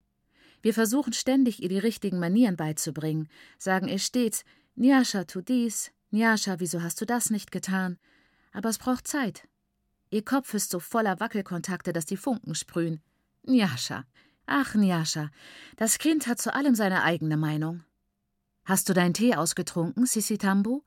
Wir 0.62 0.72
versuchen 0.72 1.12
ständig, 1.12 1.62
ihr 1.62 1.68
die 1.68 1.78
richtigen 1.78 2.18
Manieren 2.18 2.56
beizubringen, 2.56 3.28
sagen 3.58 3.88
ihr 3.88 3.98
stets, 3.98 4.44
Nyasha, 4.76 5.24
tu 5.24 5.42
dies, 5.42 5.90
Nyasha, 6.10 6.60
wieso 6.60 6.82
hast 6.82 7.00
du 7.00 7.04
das 7.04 7.30
nicht 7.30 7.50
getan? 7.50 7.98
Aber 8.52 8.68
es 8.68 8.78
braucht 8.78 9.06
Zeit. 9.06 9.48
Ihr 10.10 10.24
Kopf 10.24 10.54
ist 10.54 10.70
so 10.70 10.78
voller 10.78 11.20
Wackelkontakte, 11.20 11.92
dass 11.92 12.06
die 12.06 12.16
Funken 12.16 12.54
sprühen. 12.54 13.00
Nyasha, 13.44 14.04
ach 14.46 14.74
Nyasha, 14.74 15.30
das 15.76 15.98
Kind 15.98 16.26
hat 16.26 16.40
zu 16.40 16.54
allem 16.54 16.74
seine 16.74 17.02
eigene 17.02 17.36
Meinung. 17.36 17.82
Hast 18.64 18.88
du 18.88 18.92
deinen 18.92 19.14
Tee 19.14 19.34
ausgetrunken, 19.34 20.06
Sisi 20.06 20.38
Tambu? 20.38 20.82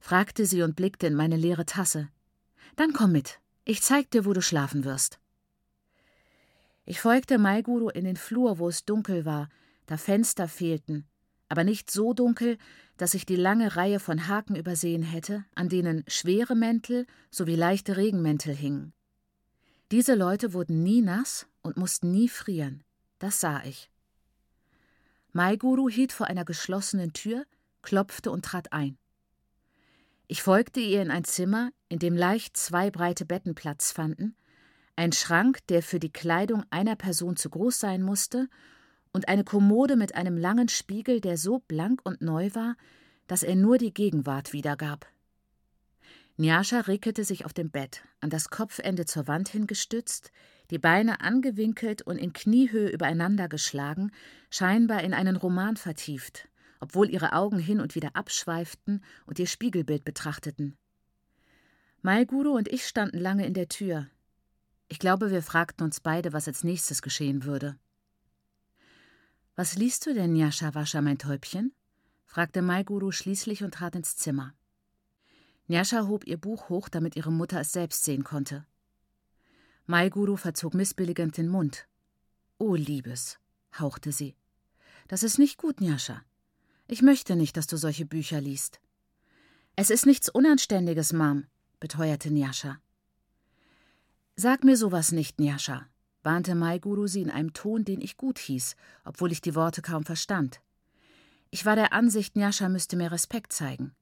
fragte 0.00 0.44
sie 0.44 0.62
und 0.62 0.76
blickte 0.76 1.06
in 1.06 1.14
meine 1.14 1.36
leere 1.36 1.64
Tasse. 1.64 2.10
Dann 2.76 2.92
komm 2.92 3.12
mit, 3.12 3.40
ich 3.64 3.80
zeig 3.80 4.10
dir, 4.10 4.26
wo 4.26 4.34
du 4.34 4.42
schlafen 4.42 4.84
wirst. 4.84 5.18
Ich 6.86 7.00
folgte 7.00 7.38
Maiguru 7.38 7.88
in 7.88 8.04
den 8.04 8.16
Flur, 8.16 8.58
wo 8.58 8.68
es 8.68 8.84
dunkel 8.84 9.24
war, 9.24 9.48
da 9.86 9.96
Fenster 9.96 10.48
fehlten, 10.48 11.06
aber 11.48 11.64
nicht 11.64 11.90
so 11.90 12.12
dunkel, 12.12 12.58
dass 12.96 13.14
ich 13.14 13.26
die 13.26 13.36
lange 13.36 13.76
Reihe 13.76 14.00
von 14.00 14.28
Haken 14.28 14.54
übersehen 14.54 15.02
hätte, 15.02 15.44
an 15.54 15.68
denen 15.68 16.04
schwere 16.08 16.54
Mäntel 16.54 17.06
sowie 17.30 17.56
leichte 17.56 17.96
Regenmäntel 17.96 18.54
hingen. 18.54 18.92
Diese 19.90 20.14
Leute 20.14 20.52
wurden 20.52 20.82
nie 20.82 21.02
nass 21.02 21.46
und 21.62 21.76
mussten 21.76 22.10
nie 22.10 22.28
frieren, 22.28 22.82
das 23.18 23.40
sah 23.40 23.62
ich. 23.64 23.90
Maiguru 25.32 25.88
hielt 25.88 26.12
vor 26.12 26.26
einer 26.26 26.44
geschlossenen 26.44 27.12
Tür, 27.12 27.44
klopfte 27.82 28.30
und 28.30 28.44
trat 28.44 28.72
ein. 28.72 28.98
Ich 30.26 30.42
folgte 30.42 30.80
ihr 30.80 31.02
in 31.02 31.10
ein 31.10 31.24
Zimmer, 31.24 31.70
in 31.88 31.98
dem 31.98 32.16
leicht 32.16 32.56
zwei 32.56 32.90
breite 32.90 33.24
Betten 33.24 33.54
Platz 33.54 33.92
fanden, 33.92 34.36
ein 34.96 35.12
Schrank, 35.12 35.66
der 35.68 35.82
für 35.82 35.98
die 35.98 36.12
Kleidung 36.12 36.64
einer 36.70 36.96
Person 36.96 37.36
zu 37.36 37.50
groß 37.50 37.78
sein 37.78 38.02
musste, 38.02 38.48
und 39.12 39.28
eine 39.28 39.44
Kommode 39.44 39.96
mit 39.96 40.16
einem 40.16 40.36
langen 40.36 40.68
Spiegel, 40.68 41.20
der 41.20 41.38
so 41.38 41.60
blank 41.60 42.00
und 42.02 42.20
neu 42.20 42.50
war, 42.54 42.76
dass 43.28 43.44
er 43.44 43.54
nur 43.54 43.78
die 43.78 43.94
Gegenwart 43.94 44.52
wiedergab. 44.52 45.06
Njascha 46.36 46.80
rickelte 46.80 47.24
sich 47.24 47.44
auf 47.44 47.52
dem 47.52 47.70
Bett, 47.70 48.02
an 48.20 48.28
das 48.28 48.50
Kopfende 48.50 49.06
zur 49.06 49.28
Wand 49.28 49.48
hingestützt, 49.48 50.32
die 50.70 50.80
Beine 50.80 51.20
angewinkelt 51.20 52.02
und 52.02 52.18
in 52.18 52.32
Kniehöhe 52.32 52.88
übereinander 52.88 53.48
geschlagen, 53.48 54.10
scheinbar 54.50 55.04
in 55.04 55.14
einen 55.14 55.36
Roman 55.36 55.76
vertieft, 55.76 56.48
obwohl 56.80 57.08
ihre 57.08 57.34
Augen 57.34 57.60
hin 57.60 57.80
und 57.80 57.94
wieder 57.94 58.10
abschweiften 58.14 59.04
und 59.26 59.38
ihr 59.38 59.46
Spiegelbild 59.46 60.04
betrachteten. 60.04 60.76
Maiguru 62.02 62.56
und 62.56 62.66
ich 62.66 62.84
standen 62.86 63.18
lange 63.18 63.46
in 63.46 63.54
der 63.54 63.68
Tür, 63.68 64.08
ich 64.94 65.00
glaube, 65.00 65.32
wir 65.32 65.42
fragten 65.42 65.82
uns 65.82 65.98
beide, 65.98 66.32
was 66.32 66.46
als 66.46 66.62
nächstes 66.62 67.02
geschehen 67.02 67.42
würde. 67.42 67.76
Was 69.56 69.74
liest 69.74 70.06
du 70.06 70.14
denn, 70.14 70.36
Jascha 70.36 70.72
Wascha, 70.76 71.02
mein 71.02 71.18
Täubchen? 71.18 71.74
fragte 72.26 72.62
Maiguru 72.62 73.10
schließlich 73.10 73.64
und 73.64 73.74
trat 73.74 73.96
ins 73.96 74.14
Zimmer. 74.16 74.54
Nyasha 75.66 76.06
hob 76.06 76.28
ihr 76.28 76.36
Buch 76.36 76.68
hoch, 76.68 76.88
damit 76.88 77.16
ihre 77.16 77.32
Mutter 77.32 77.58
es 77.58 77.72
selbst 77.72 78.04
sehen 78.04 78.22
konnte. 78.22 78.66
Maiguru 79.86 80.36
verzog 80.36 80.74
missbilligend 80.74 81.38
den 81.38 81.48
Mund. 81.48 81.88
Oh, 82.58 82.76
Liebes, 82.76 83.40
hauchte 83.76 84.12
sie. 84.12 84.36
Das 85.08 85.24
ist 85.24 85.40
nicht 85.40 85.58
gut, 85.58 85.80
Nyasha. 85.80 86.22
Ich 86.86 87.02
möchte 87.02 87.34
nicht, 87.34 87.56
dass 87.56 87.66
du 87.66 87.76
solche 87.76 88.06
Bücher 88.06 88.40
liest. 88.40 88.80
Es 89.74 89.90
ist 89.90 90.06
nichts 90.06 90.28
Unanständiges, 90.28 91.12
Mom, 91.12 91.48
beteuerte 91.80 92.30
Nyasha. 92.30 92.78
Sag 94.36 94.64
mir 94.64 94.76
sowas 94.76 95.12
nicht, 95.12 95.38
Nyasha, 95.38 95.86
warnte 96.24 96.56
Maiguru 96.56 97.06
sie 97.06 97.22
in 97.22 97.30
einem 97.30 97.52
Ton, 97.52 97.84
den 97.84 98.00
ich 98.00 98.16
gut 98.16 98.38
hieß, 98.40 98.74
obwohl 99.04 99.30
ich 99.30 99.40
die 99.40 99.54
Worte 99.54 99.80
kaum 99.80 100.04
verstand. 100.04 100.60
Ich 101.50 101.64
war 101.64 101.76
der 101.76 101.92
Ansicht, 101.92 102.34
Nyasha 102.34 102.68
müsste 102.68 102.96
mir 102.96 103.12
Respekt 103.12 103.52
zeigen. 103.52 103.94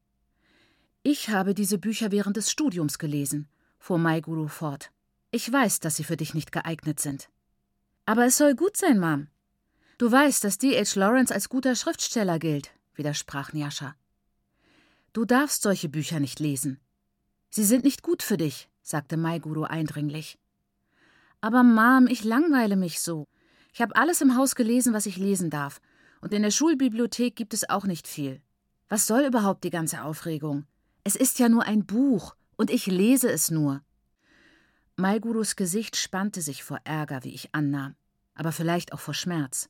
Ich 1.02 1.28
habe 1.28 1.52
diese 1.52 1.76
Bücher 1.76 2.12
während 2.12 2.38
des 2.38 2.50
Studiums 2.50 2.98
gelesen, 2.98 3.46
fuhr 3.78 3.98
Maiguru 3.98 4.48
fort. 4.48 4.90
Ich 5.32 5.52
weiß, 5.52 5.80
dass 5.80 5.96
sie 5.96 6.04
für 6.04 6.16
dich 6.16 6.32
nicht 6.32 6.50
geeignet 6.50 6.98
sind. 6.98 7.28
Aber 8.06 8.24
es 8.24 8.38
soll 8.38 8.54
gut 8.54 8.76
sein, 8.78 8.98
Mom. 8.98 9.28
Du 9.98 10.10
weißt, 10.10 10.44
dass 10.44 10.56
D.H. 10.56 10.98
Lawrence 10.98 11.32
als 11.32 11.50
guter 11.50 11.76
Schriftsteller 11.76 12.38
gilt, 12.38 12.70
widersprach 12.94 13.52
Nyasha. 13.52 13.94
Du 15.12 15.26
darfst 15.26 15.60
solche 15.60 15.90
Bücher 15.90 16.20
nicht 16.20 16.40
lesen. 16.40 16.80
Sie 17.50 17.64
sind 17.64 17.84
nicht 17.84 18.02
gut 18.02 18.22
für 18.22 18.38
dich, 18.38 18.70
sagte 18.82 19.16
Maiguru 19.16 19.62
eindringlich. 19.64 20.38
Aber 21.40 21.62
Mom, 21.62 22.06
ich 22.08 22.24
langweile 22.24 22.76
mich 22.76 23.00
so. 23.00 23.26
Ich 23.72 23.80
habe 23.80 23.96
alles 23.96 24.20
im 24.20 24.36
Haus 24.36 24.54
gelesen, 24.54 24.92
was 24.92 25.06
ich 25.06 25.16
lesen 25.16 25.50
darf, 25.50 25.80
und 26.20 26.34
in 26.34 26.42
der 26.42 26.50
Schulbibliothek 26.50 27.34
gibt 27.34 27.54
es 27.54 27.68
auch 27.68 27.84
nicht 27.84 28.06
viel. 28.06 28.40
Was 28.88 29.06
soll 29.06 29.22
überhaupt 29.22 29.64
die 29.64 29.70
ganze 29.70 30.04
Aufregung? 30.04 30.66
Es 31.04 31.16
ist 31.16 31.38
ja 31.38 31.48
nur 31.48 31.64
ein 31.64 31.86
Buch, 31.86 32.36
und 32.56 32.70
ich 32.70 32.86
lese 32.86 33.30
es 33.30 33.50
nur. 33.50 33.82
Maigurus 34.96 35.56
Gesicht 35.56 35.96
spannte 35.96 36.42
sich 36.42 36.62
vor 36.62 36.78
Ärger, 36.84 37.24
wie 37.24 37.34
ich 37.34 37.54
annahm, 37.54 37.96
aber 38.34 38.52
vielleicht 38.52 38.92
auch 38.92 39.00
vor 39.00 39.14
Schmerz. 39.14 39.68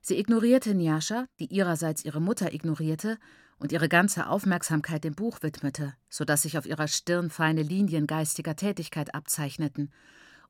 Sie 0.00 0.18
ignorierte 0.18 0.74
Nyasha, 0.74 1.26
die 1.40 1.52
ihrerseits 1.52 2.04
ihre 2.04 2.20
Mutter 2.20 2.54
ignorierte 2.54 3.18
und 3.60 3.72
ihre 3.72 3.88
ganze 3.88 4.26
Aufmerksamkeit 4.26 5.04
dem 5.04 5.14
Buch 5.14 5.42
widmete, 5.42 5.94
so 6.08 6.24
dass 6.24 6.42
sich 6.42 6.58
auf 6.58 6.66
ihrer 6.66 6.88
Stirn 6.88 7.30
feine 7.30 7.62
Linien 7.62 8.06
geistiger 8.06 8.56
Tätigkeit 8.56 9.14
abzeichneten, 9.14 9.92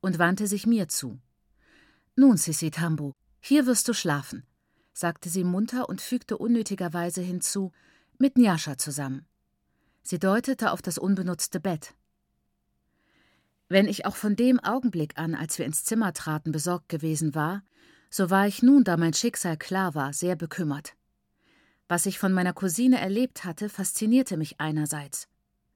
und 0.00 0.18
wandte 0.18 0.46
sich 0.46 0.66
mir 0.66 0.88
zu. 0.88 1.20
Nun, 2.16 2.38
Sissi 2.38 2.70
Tambu, 2.70 3.12
hier 3.40 3.66
wirst 3.66 3.86
du 3.88 3.92
schlafen, 3.92 4.46
sagte 4.94 5.28
sie 5.28 5.44
munter 5.44 5.88
und 5.88 6.00
fügte 6.00 6.38
unnötigerweise 6.38 7.20
hinzu, 7.20 7.72
mit 8.16 8.38
Nyasha 8.38 8.78
zusammen. 8.78 9.26
Sie 10.02 10.18
deutete 10.18 10.70
auf 10.70 10.80
das 10.80 10.96
unbenutzte 10.96 11.60
Bett. 11.60 11.94
Wenn 13.68 13.86
ich 13.86 14.06
auch 14.06 14.16
von 14.16 14.36
dem 14.36 14.60
Augenblick 14.60 15.18
an, 15.18 15.34
als 15.34 15.58
wir 15.58 15.66
ins 15.66 15.84
Zimmer 15.84 16.12
traten, 16.12 16.52
besorgt 16.52 16.88
gewesen 16.88 17.34
war, 17.34 17.62
so 18.08 18.30
war 18.30 18.46
ich 18.46 18.62
nun, 18.62 18.84
da 18.84 18.96
mein 18.96 19.14
Schicksal 19.14 19.56
klar 19.56 19.94
war, 19.94 20.12
sehr 20.12 20.36
bekümmert. 20.36 20.94
Was 21.90 22.06
ich 22.06 22.20
von 22.20 22.32
meiner 22.32 22.52
Cousine 22.52 23.00
erlebt 23.00 23.44
hatte, 23.44 23.68
faszinierte 23.68 24.36
mich 24.36 24.60
einerseits, 24.60 25.26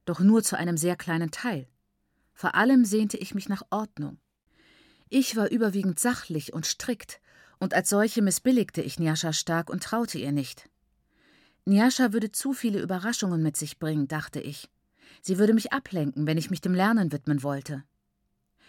doch 0.04 0.20
nur 0.20 0.44
zu 0.44 0.56
einem 0.56 0.76
sehr 0.76 0.94
kleinen 0.94 1.32
Teil. 1.32 1.66
Vor 2.34 2.54
allem 2.54 2.84
sehnte 2.84 3.16
ich 3.16 3.34
mich 3.34 3.48
nach 3.48 3.64
Ordnung. 3.70 4.18
Ich 5.08 5.34
war 5.34 5.50
überwiegend 5.50 5.98
sachlich 5.98 6.52
und 6.52 6.66
strikt, 6.66 7.20
und 7.58 7.74
als 7.74 7.88
solche 7.88 8.22
missbilligte 8.22 8.80
ich 8.80 9.00
Nyasha 9.00 9.32
stark 9.32 9.68
und 9.68 9.82
traute 9.82 10.18
ihr 10.18 10.30
nicht. 10.30 10.70
Nyasha 11.64 12.12
würde 12.12 12.30
zu 12.30 12.52
viele 12.52 12.80
Überraschungen 12.80 13.42
mit 13.42 13.56
sich 13.56 13.80
bringen, 13.80 14.06
dachte 14.06 14.38
ich. 14.38 14.70
Sie 15.20 15.36
würde 15.38 15.52
mich 15.52 15.72
ablenken, 15.72 16.28
wenn 16.28 16.38
ich 16.38 16.48
mich 16.48 16.60
dem 16.60 16.74
Lernen 16.74 17.10
widmen 17.10 17.42
wollte. 17.42 17.82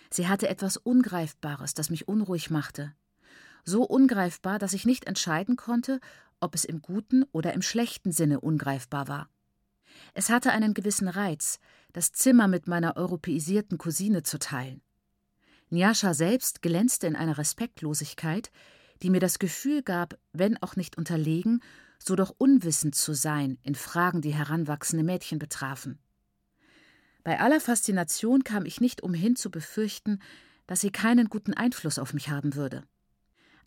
Sie 0.10 0.28
hatte 0.28 0.48
etwas 0.48 0.78
Ungreifbares, 0.78 1.76
das 1.76 1.92
mich 1.92 2.08
unruhig 2.08 2.50
machte. 2.50 2.96
So 3.66 3.84
ungreifbar, 3.84 4.58
dass 4.58 4.74
ich 4.74 4.86
nicht 4.86 5.06
entscheiden 5.06 5.58
konnte, 5.58 6.00
ob 6.40 6.56
es 6.56 6.66
im 6.66 6.82
guten 6.82 7.24
oder 7.32 7.54
im 7.54 7.62
schlechten 7.62 8.12
Sinne 8.12 8.40
ungreifbar 8.40 9.08
war. 9.08 9.30
Es 10.14 10.30
hatte 10.30 10.52
einen 10.52 10.74
gewissen 10.74 11.08
Reiz, 11.08 11.60
das 11.94 12.12
Zimmer 12.12 12.48
mit 12.48 12.68
meiner 12.68 12.98
europäisierten 12.98 13.78
Cousine 13.78 14.24
zu 14.24 14.40
teilen. 14.40 14.82
Nyasha 15.70 16.14
selbst 16.14 16.62
glänzte 16.62 17.08
in 17.08 17.16
einer 17.16 17.38
Respektlosigkeit, 17.38 18.52
die 19.02 19.10
mir 19.10 19.20
das 19.20 19.40
Gefühl 19.40 19.82
gab, 19.82 20.18
wenn 20.32 20.62
auch 20.62 20.76
nicht 20.76 20.98
unterlegen, 20.98 21.62
so 22.00 22.16
doch 22.16 22.34
unwissend 22.38 22.96
zu 22.96 23.14
sein 23.14 23.58
in 23.64 23.76
Fragen, 23.76 24.22
die 24.22 24.34
heranwachsende 24.34 25.04
Mädchen 25.04 25.40
betrafen. 25.40 26.00
Bei 27.24 27.40
aller 27.40 27.60
Faszination 27.60 28.44
kam 28.44 28.66
ich 28.66 28.80
nicht 28.80 29.02
umhin 29.02 29.36
zu 29.36 29.50
befürchten, 29.50 30.20
dass 30.68 30.82
sie 30.82 30.92
keinen 30.92 31.28
guten 31.28 31.54
Einfluss 31.54 31.98
auf 31.98 32.14
mich 32.14 32.30
haben 32.30 32.56
würde. 32.56 32.84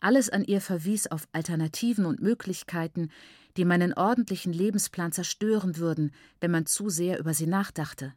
Alles 0.00 0.30
an 0.30 0.44
ihr 0.44 0.61
verwies 0.61 1.06
auf 1.08 1.26
Alternativen 1.32 2.06
und 2.06 2.22
Möglichkeiten, 2.22 3.11
die 3.56 3.64
meinen 3.64 3.92
ordentlichen 3.92 4.52
Lebensplan 4.52 5.12
zerstören 5.12 5.76
würden, 5.76 6.12
wenn 6.40 6.52
man 6.52 6.66
zu 6.66 6.88
sehr 6.88 7.18
über 7.18 7.34
sie 7.34 7.46
nachdachte. 7.46 8.14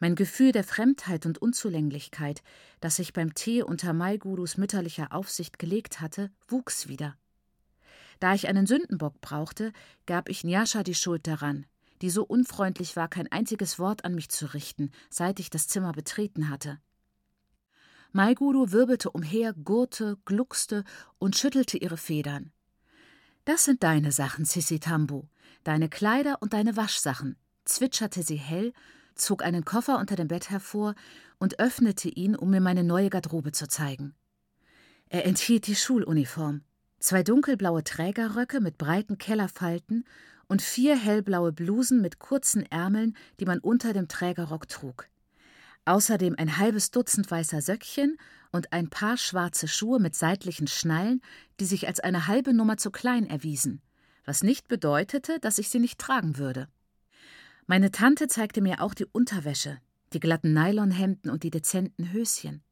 Mein 0.00 0.16
Gefühl 0.16 0.50
der 0.50 0.64
Fremdheit 0.64 1.26
und 1.26 1.38
Unzulänglichkeit, 1.38 2.42
das 2.80 2.96
sich 2.96 3.12
beim 3.12 3.34
Tee 3.34 3.62
unter 3.62 3.92
Maigurus 3.92 4.56
mütterlicher 4.56 5.12
Aufsicht 5.12 5.60
gelegt 5.60 6.00
hatte, 6.00 6.32
wuchs 6.48 6.88
wieder. 6.88 7.16
Da 8.18 8.34
ich 8.34 8.48
einen 8.48 8.66
Sündenbock 8.66 9.20
brauchte, 9.20 9.72
gab 10.06 10.28
ich 10.28 10.42
Nyasha 10.42 10.82
die 10.82 10.96
Schuld 10.96 11.28
daran, 11.28 11.66
die 12.02 12.10
so 12.10 12.24
unfreundlich 12.24 12.96
war, 12.96 13.06
kein 13.06 13.30
einziges 13.30 13.78
Wort 13.78 14.04
an 14.04 14.16
mich 14.16 14.28
zu 14.28 14.52
richten, 14.54 14.90
seit 15.08 15.38
ich 15.38 15.50
das 15.50 15.68
Zimmer 15.68 15.92
betreten 15.92 16.48
hatte. 16.48 16.80
Maiguru 18.12 18.72
wirbelte 18.72 19.10
umher, 19.10 19.54
gurrte, 19.54 20.18
gluckste 20.26 20.84
und 21.18 21.36
schüttelte 21.36 21.78
ihre 21.78 21.96
Federn. 21.96 22.52
Das 23.44 23.64
sind 23.64 23.82
deine 23.82 24.12
Sachen, 24.12 24.44
Sissi 24.44 24.78
Tambu, 24.78 25.24
deine 25.64 25.88
Kleider 25.88 26.36
und 26.40 26.52
deine 26.52 26.76
Waschsachen, 26.76 27.36
zwitscherte 27.64 28.22
sie 28.22 28.36
hell, 28.36 28.72
zog 29.14 29.42
einen 29.42 29.64
Koffer 29.64 29.98
unter 29.98 30.14
dem 30.14 30.28
Bett 30.28 30.50
hervor 30.50 30.94
und 31.38 31.58
öffnete 31.58 32.08
ihn, 32.08 32.36
um 32.36 32.50
mir 32.50 32.60
meine 32.60 32.84
neue 32.84 33.10
Garderobe 33.10 33.52
zu 33.52 33.66
zeigen. 33.66 34.14
Er 35.08 35.26
enthielt 35.26 35.66
die 35.66 35.76
Schuluniform, 35.76 36.62
zwei 36.98 37.22
dunkelblaue 37.22 37.82
Trägerröcke 37.82 38.60
mit 38.60 38.78
breiten 38.78 39.18
Kellerfalten 39.18 40.04
und 40.48 40.62
vier 40.62 40.96
hellblaue 40.96 41.52
Blusen 41.52 42.00
mit 42.00 42.18
kurzen 42.18 42.64
Ärmeln, 42.70 43.16
die 43.40 43.46
man 43.46 43.58
unter 43.58 43.92
dem 43.92 44.08
Trägerrock 44.08 44.68
trug. 44.68 45.08
Außerdem 45.84 46.36
ein 46.38 46.58
halbes 46.58 46.90
Dutzend 46.90 47.30
weißer 47.30 47.60
Söckchen 47.60 48.16
und 48.52 48.72
ein 48.72 48.88
paar 48.88 49.16
schwarze 49.16 49.66
Schuhe 49.66 49.98
mit 49.98 50.14
seitlichen 50.14 50.66
Schnallen, 50.66 51.20
die 51.58 51.64
sich 51.64 51.88
als 51.88 52.00
eine 52.00 52.26
halbe 52.26 52.54
Nummer 52.54 52.76
zu 52.76 52.90
klein 52.90 53.26
erwiesen, 53.26 53.82
was 54.24 54.42
nicht 54.42 54.68
bedeutete, 54.68 55.40
dass 55.40 55.58
ich 55.58 55.68
sie 55.68 55.80
nicht 55.80 55.98
tragen 55.98 56.38
würde. 56.38 56.68
Meine 57.66 57.90
Tante 57.90 58.28
zeigte 58.28 58.60
mir 58.60 58.80
auch 58.80 58.94
die 58.94 59.06
Unterwäsche, 59.06 59.78
die 60.12 60.20
glatten 60.20 60.52
Nylonhemden 60.52 61.30
und 61.30 61.42
die 61.42 61.50
dezenten 61.50 62.12
Höschen. 62.12 62.62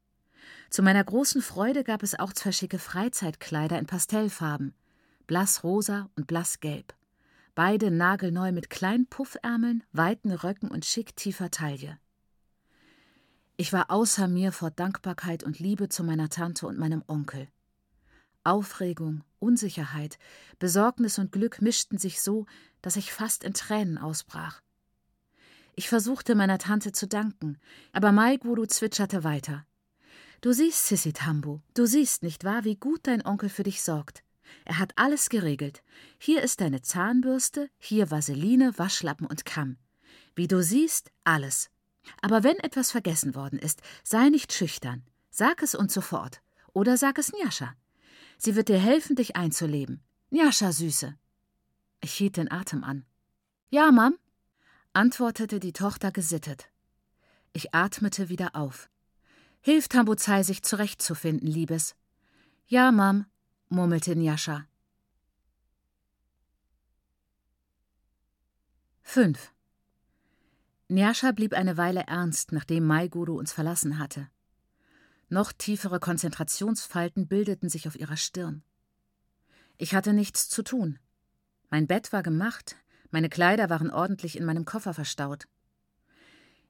Zu 0.69 0.83
meiner 0.83 1.03
großen 1.03 1.43
Freude 1.43 1.83
gab 1.83 2.03
es 2.03 2.19
auch 2.19 2.33
zwei 2.33 2.53
schicke 2.53 2.79
Freizeitkleider 2.79 3.79
in 3.79 3.87
Pastellfarben, 3.87 4.75
blassrosa 5.27 6.11
und 6.17 6.27
blassgelb 6.27 6.95
beide 7.55 7.91
nagelneu 7.91 8.53
mit 8.53 8.71
kleinen 8.71 9.07
Puffärmeln, 9.07 9.85
weiten 9.93 10.33
Röcken 10.33 10.71
und 10.71 10.87
schick 10.87 11.15
tiefer 11.15 11.51
Taille. 11.51 11.99
Ich 13.61 13.75
war 13.75 13.91
außer 13.91 14.27
mir 14.27 14.53
vor 14.53 14.71
Dankbarkeit 14.71 15.45
und 15.45 15.59
Liebe 15.59 15.91
zu 15.91 16.03
meiner 16.03 16.31
Tante 16.31 16.67
und 16.67 16.79
meinem 16.79 17.05
Onkel. 17.07 17.47
Aufregung, 18.43 19.23
Unsicherheit, 19.39 20.19
Besorgnis 20.59 21.19
und 21.19 21.31
Glück 21.31 21.61
mischten 21.61 21.99
sich 21.99 22.23
so, 22.23 22.47
dass 22.81 22.97
ich 22.97 23.13
fast 23.13 23.45
in 23.45 23.53
Tränen 23.53 23.99
ausbrach. 23.99 24.63
Ich 25.75 25.91
versuchte 25.91 26.35
meiner 26.35 26.57
Tante 26.57 26.93
zu 26.93 27.07
danken, 27.07 27.59
aber 27.93 28.13
Maiguru 28.13 28.65
zwitscherte 28.65 29.25
weiter. 29.25 29.67
Du 30.41 30.55
siehst, 30.55 30.87
Sissi 30.87 31.13
Tambu, 31.13 31.61
du 31.75 31.85
siehst 31.85 32.23
nicht 32.23 32.45
wahr, 32.45 32.65
wie 32.65 32.77
gut 32.77 33.01
dein 33.03 33.27
Onkel 33.27 33.51
für 33.51 33.65
dich 33.65 33.83
sorgt. 33.83 34.25
Er 34.65 34.79
hat 34.79 34.93
alles 34.97 35.29
geregelt. 35.29 35.83
Hier 36.17 36.41
ist 36.41 36.63
deine 36.63 36.81
Zahnbürste, 36.81 37.69
hier 37.77 38.11
Vaseline, 38.11 38.79
Waschlappen 38.79 39.27
und 39.27 39.45
Kamm. 39.45 39.77
Wie 40.35 40.49
du 40.49 40.63
siehst, 40.63 41.11
alles. 41.25 41.69
Aber 42.23 42.43
wenn 42.43 42.59
etwas 42.59 42.91
vergessen 42.91 43.35
worden 43.35 43.59
ist, 43.59 43.83
sei 44.03 44.29
nicht 44.29 44.53
schüchtern. 44.53 45.05
Sag 45.31 45.63
es 45.63 45.75
uns 45.75 45.95
sofort. 45.95 46.43
Oder 46.73 46.97
sag 46.97 47.19
es 47.19 47.33
Njascha. 47.33 47.75
Sie 48.39 48.57
wird 48.57 48.69
dir 48.69 48.79
helfen, 48.79 49.17
dich 49.17 49.37
einzuleben. 49.37 50.03
Njascha, 50.31 50.73
Süße. 50.73 51.17
Ich 52.01 52.13
hielt 52.15 52.37
den 52.37 52.51
Atem 52.51 52.85
an. 52.85 53.05
Ja, 53.69 53.91
Mam, 53.91 54.17
antwortete 54.93 55.61
die 55.61 55.73
Tochter 55.73 56.11
gesittet. 56.11 56.71
Ich 57.53 57.75
atmete 57.75 58.29
wieder 58.29 58.57
auf. 58.57 58.89
Hilf 59.61 59.89
Tambuzai, 59.89 60.43
sich 60.43 60.63
zurechtzufinden, 60.63 61.47
Liebes. 61.47 61.95
Ja, 62.67 62.93
Mam, 62.93 63.27
murmelte 63.69 64.15
Njascha. 64.17 64.67
5. 69.03 69.53
Nyasha 70.91 71.31
blieb 71.31 71.55
eine 71.55 71.77
Weile 71.77 72.03
ernst, 72.09 72.51
nachdem 72.51 72.85
Maiguru 72.85 73.39
uns 73.39 73.53
verlassen 73.53 74.01
hatte. 74.01 74.29
Noch 75.29 75.53
tiefere 75.53 76.01
Konzentrationsfalten 76.01 77.29
bildeten 77.29 77.69
sich 77.69 77.87
auf 77.87 77.95
ihrer 77.95 78.17
Stirn. 78.17 78.65
Ich 79.79 79.95
hatte 79.95 80.13
nichts 80.13 80.49
zu 80.49 80.65
tun. 80.65 80.99
Mein 81.71 81.87
Bett 81.87 82.13
war 82.13 82.25
gemacht, 82.25 82.75
meine 83.13 83.29
Kleider 83.29 83.71
waren 83.71 83.93
ordentlich 83.93 84.37
in 84.37 84.45
meinem 84.45 84.65
Koffer 84.65 84.93
verstaut. 84.93 85.45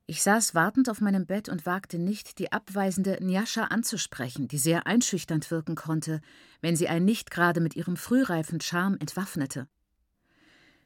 Ich 0.05 0.23
saß 0.23 0.55
wartend 0.55 0.91
auf 0.91 1.01
meinem 1.01 1.25
Bett 1.25 1.49
und 1.49 1.65
wagte 1.65 1.99
nicht, 1.99 2.39
die 2.39 2.53
abweisende 2.53 3.17
Nyasha 3.25 3.65
anzusprechen, 3.65 4.49
die 4.49 4.59
sehr 4.59 4.87
einschüchternd 4.87 5.51
wirken 5.51 5.77
konnte, 5.77 6.21
wenn 6.61 6.77
sie 6.77 6.89
einen 6.89 7.07
nicht 7.07 7.31
gerade 7.31 7.61
mit 7.61 7.75
ihrem 7.75 7.97
frühreifen 7.97 8.61
Charme 8.61 8.99
entwaffnete. 8.99 9.67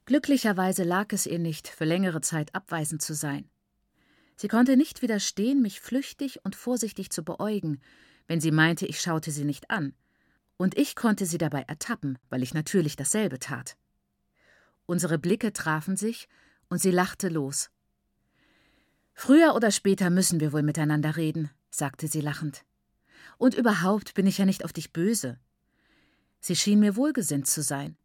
Glücklicherweise 0.07 0.85
lag 0.85 1.13
es 1.13 1.27
ihr 1.27 1.39
nicht, 1.39 1.69
für 1.69 1.85
längere 1.85 2.21
Zeit 2.21 2.55
abweisend 2.55 3.01
zu 3.01 3.15
sein. 3.15 3.49
Sie 4.37 4.49
konnte 4.49 4.77
nicht 4.77 5.01
widerstehen, 5.01 5.63
mich 5.63 5.81
flüchtig 5.81 6.45
und 6.45 6.57
vorsichtig 6.57 7.11
zu 7.11 7.23
beäugen, 7.23 7.81
wenn 8.27 8.41
sie 8.41 8.51
meinte, 8.51 8.87
ich 8.87 9.01
schaute 9.01 9.31
sie 9.31 9.45
nicht 9.45 9.71
an, 9.71 9.95
und 10.57 10.77
ich 10.77 10.95
konnte 10.95 11.25
sie 11.25 11.39
dabei 11.39 11.63
ertappen, 11.63 12.19
weil 12.29 12.43
ich 12.43 12.53
natürlich 12.53 12.97
dasselbe 12.97 13.39
tat. 13.39 13.77
Unsere 14.87 15.19
Blicke 15.19 15.53
trafen 15.53 15.97
sich, 15.97 16.29
und 16.69 16.79
sie 16.81 16.91
lachte 16.91 17.29
los. 17.29 17.71
Früher 19.15 19.55
oder 19.55 19.71
später 19.71 20.11
müssen 20.11 20.41
wir 20.41 20.53
wohl 20.53 20.63
miteinander 20.63 21.17
reden, 21.17 21.51
sagte 21.71 22.09
sie 22.09 22.21
lachend. 22.21 22.65
Und 23.39 23.55
überhaupt 23.55 24.15
bin 24.15 24.27
ich 24.27 24.39
ja 24.39 24.45
nicht 24.45 24.65
auf 24.65 24.73
dich 24.73 24.93
böse. 24.93 25.39
Sie 26.41 26.57
schien 26.57 26.81
mir 26.81 26.97
wohlgesinnt 26.97 27.47
zu 27.47 27.63
sein. 27.63 27.97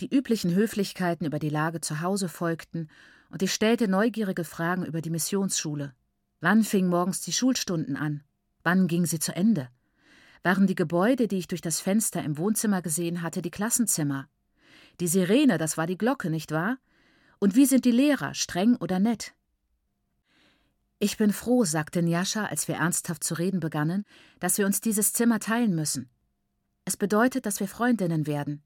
Die 0.00 0.12
üblichen 0.12 0.52
Höflichkeiten 0.52 1.24
über 1.24 1.38
die 1.38 1.50
Lage 1.50 1.80
zu 1.80 2.00
Hause 2.00 2.28
folgten, 2.28 2.88
und 3.30 3.42
ich 3.42 3.54
stellte 3.54 3.86
neugierige 3.86 4.42
Fragen 4.42 4.84
über 4.84 5.00
die 5.00 5.10
Missionsschule. 5.10 5.94
Wann 6.40 6.64
fingen 6.64 6.88
morgens 6.88 7.20
die 7.20 7.32
Schulstunden 7.32 7.96
an? 7.96 8.24
Wann 8.64 8.88
ging 8.88 9.06
sie 9.06 9.20
zu 9.20 9.34
Ende? 9.34 9.68
Waren 10.42 10.66
die 10.66 10.74
Gebäude, 10.74 11.28
die 11.28 11.38
ich 11.38 11.46
durch 11.46 11.60
das 11.60 11.80
Fenster 11.80 12.24
im 12.24 12.38
Wohnzimmer 12.38 12.82
gesehen 12.82 13.22
hatte, 13.22 13.40
die 13.40 13.52
Klassenzimmer? 13.52 14.28
Die 14.98 15.08
Sirene, 15.08 15.58
das 15.58 15.76
war 15.76 15.86
die 15.86 15.98
Glocke, 15.98 16.28
nicht 16.28 16.50
wahr? 16.50 16.78
Und 17.38 17.54
wie 17.54 17.66
sind 17.66 17.84
die 17.84 17.92
Lehrer, 17.92 18.34
streng 18.34 18.76
oder 18.76 18.98
nett? 18.98 19.32
Ich 20.98 21.16
bin 21.16 21.32
froh, 21.32 21.64
sagte 21.64 22.02
Njascha, 22.02 22.46
als 22.46 22.66
wir 22.66 22.76
ernsthaft 22.76 23.22
zu 23.22 23.34
reden 23.34 23.60
begannen, 23.60 24.04
dass 24.40 24.58
wir 24.58 24.66
uns 24.66 24.80
dieses 24.80 25.12
Zimmer 25.12 25.38
teilen 25.38 25.74
müssen. 25.74 26.10
Es 26.84 26.96
bedeutet, 26.96 27.46
dass 27.46 27.60
wir 27.60 27.68
Freundinnen 27.68 28.26
werden 28.26 28.62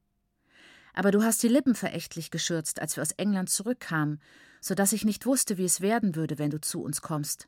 aber 0.99 1.13
du 1.13 1.23
hast 1.23 1.41
die 1.45 1.49
Lippen 1.49 1.77
verächtlich 1.77 2.33
geschürzt, 2.33 2.83
als 2.83 2.97
wir 2.97 3.03
aus 3.03 3.13
England 3.13 3.49
zurückkamen, 3.49 4.21
so 4.61 4.75
dass 4.75 4.93
ich 4.93 5.05
nicht 5.05 5.27
wusste, 5.27 5.57
wie 5.57 5.65
es 5.65 5.81
werden 5.81 6.17
würde, 6.17 6.41
wenn 6.41 6.51
du 6.51 6.61
zu 6.61 6.83
uns 6.83 7.03
kommst. 7.03 7.47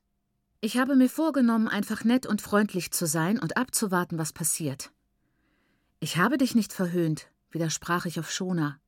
Ich 0.60 0.78
habe 0.78 0.94
mir 0.94 1.08
vorgenommen, 1.08 1.66
einfach 1.66 2.04
nett 2.04 2.26
und 2.26 2.40
freundlich 2.40 2.92
zu 2.92 3.06
sein 3.06 3.40
und 3.40 3.56
abzuwarten, 3.56 4.18
was 4.18 4.32
passiert. 4.32 4.92
Ich 5.98 6.16
habe 6.16 6.38
dich 6.38 6.54
nicht 6.54 6.72
verhöhnt, 6.72 7.26
widersprach 7.50 8.06
ich 8.06 8.20
auf 8.20 8.30
Shona. 8.30 8.78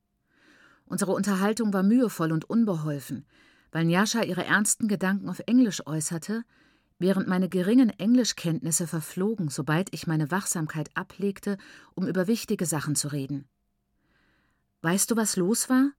Unsere 0.85 1.11
Unterhaltung 1.11 1.73
war 1.73 1.83
mühevoll 1.83 2.31
und 2.31 2.49
unbeholfen, 2.49 3.27
weil 3.73 3.87
Njascha 3.87 4.23
ihre 4.23 4.45
ernsten 4.45 4.87
Gedanken 4.87 5.29
auf 5.29 5.41
Englisch 5.47 5.85
äußerte, 5.89 6.45
während 7.01 7.27
meine 7.27 7.49
geringen 7.49 7.91
Englischkenntnisse 7.91 8.87
verflogen, 8.87 9.49
sobald 9.49 9.93
ich 9.93 10.07
meine 10.07 10.31
Wachsamkeit 10.31 10.89
ablegte, 10.95 11.59
um 11.97 12.07
über 12.07 12.29
wichtige 12.29 12.65
Sachen 12.65 12.95
zu 12.95 13.09
reden. 13.09 13.49
Weißt 14.83 15.11
du, 15.11 15.17
was 15.17 15.37
los 15.37 15.71
war? 15.71 15.93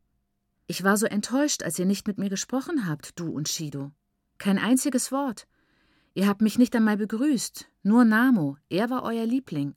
Ich 0.67 0.83
war 0.83 0.97
so 0.97 1.05
enttäuscht, 1.05 1.63
als 1.63 1.79
ihr 1.79 1.85
nicht 1.85 2.07
mit 2.07 2.17
mir 2.17 2.29
gesprochen 2.29 2.87
habt, 2.87 3.19
du 3.19 3.31
und 3.31 3.49
Shido. 3.49 3.91
Kein 4.37 4.59
einziges 4.59 5.11
Wort. 5.11 5.47
Ihr 6.13 6.27
habt 6.27 6.41
mich 6.41 6.57
nicht 6.57 6.75
einmal 6.75 6.97
begrüßt, 6.97 7.65
nur 7.81 8.05
Namo, 8.05 8.57
er 8.69 8.89
war 8.89 9.03
euer 9.03 9.25
Liebling. 9.25 9.75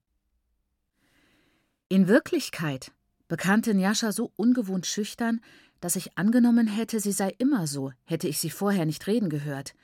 In 1.89 2.09
Wirklichkeit 2.09 2.93
bekannte 3.29 3.75
Njascha 3.75 4.13
so 4.13 4.33
ungewohnt 4.37 4.87
schüchtern, 4.87 5.41
dass 5.81 5.97
ich 5.97 6.19
angenommen 6.19 6.67
hätte, 6.67 7.01
sie 7.01 7.13
sei 7.13 7.35
immer 7.39 7.67
so, 7.67 7.93
hätte 8.05 8.29
ich 8.29 8.39
sie 8.39 8.51
vorher 8.51 8.87
nicht 8.87 9.07
reden 9.07 9.31
gehört. 9.31 9.75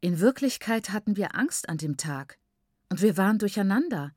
In 0.00 0.20
Wirklichkeit 0.20 0.90
hatten 0.90 1.16
wir 1.16 1.36
Angst 1.36 1.68
an 1.68 1.78
dem 1.78 1.96
Tag. 1.96 2.38
Und 2.88 3.02
wir 3.02 3.16
waren 3.16 3.38
durcheinander. 3.38 4.12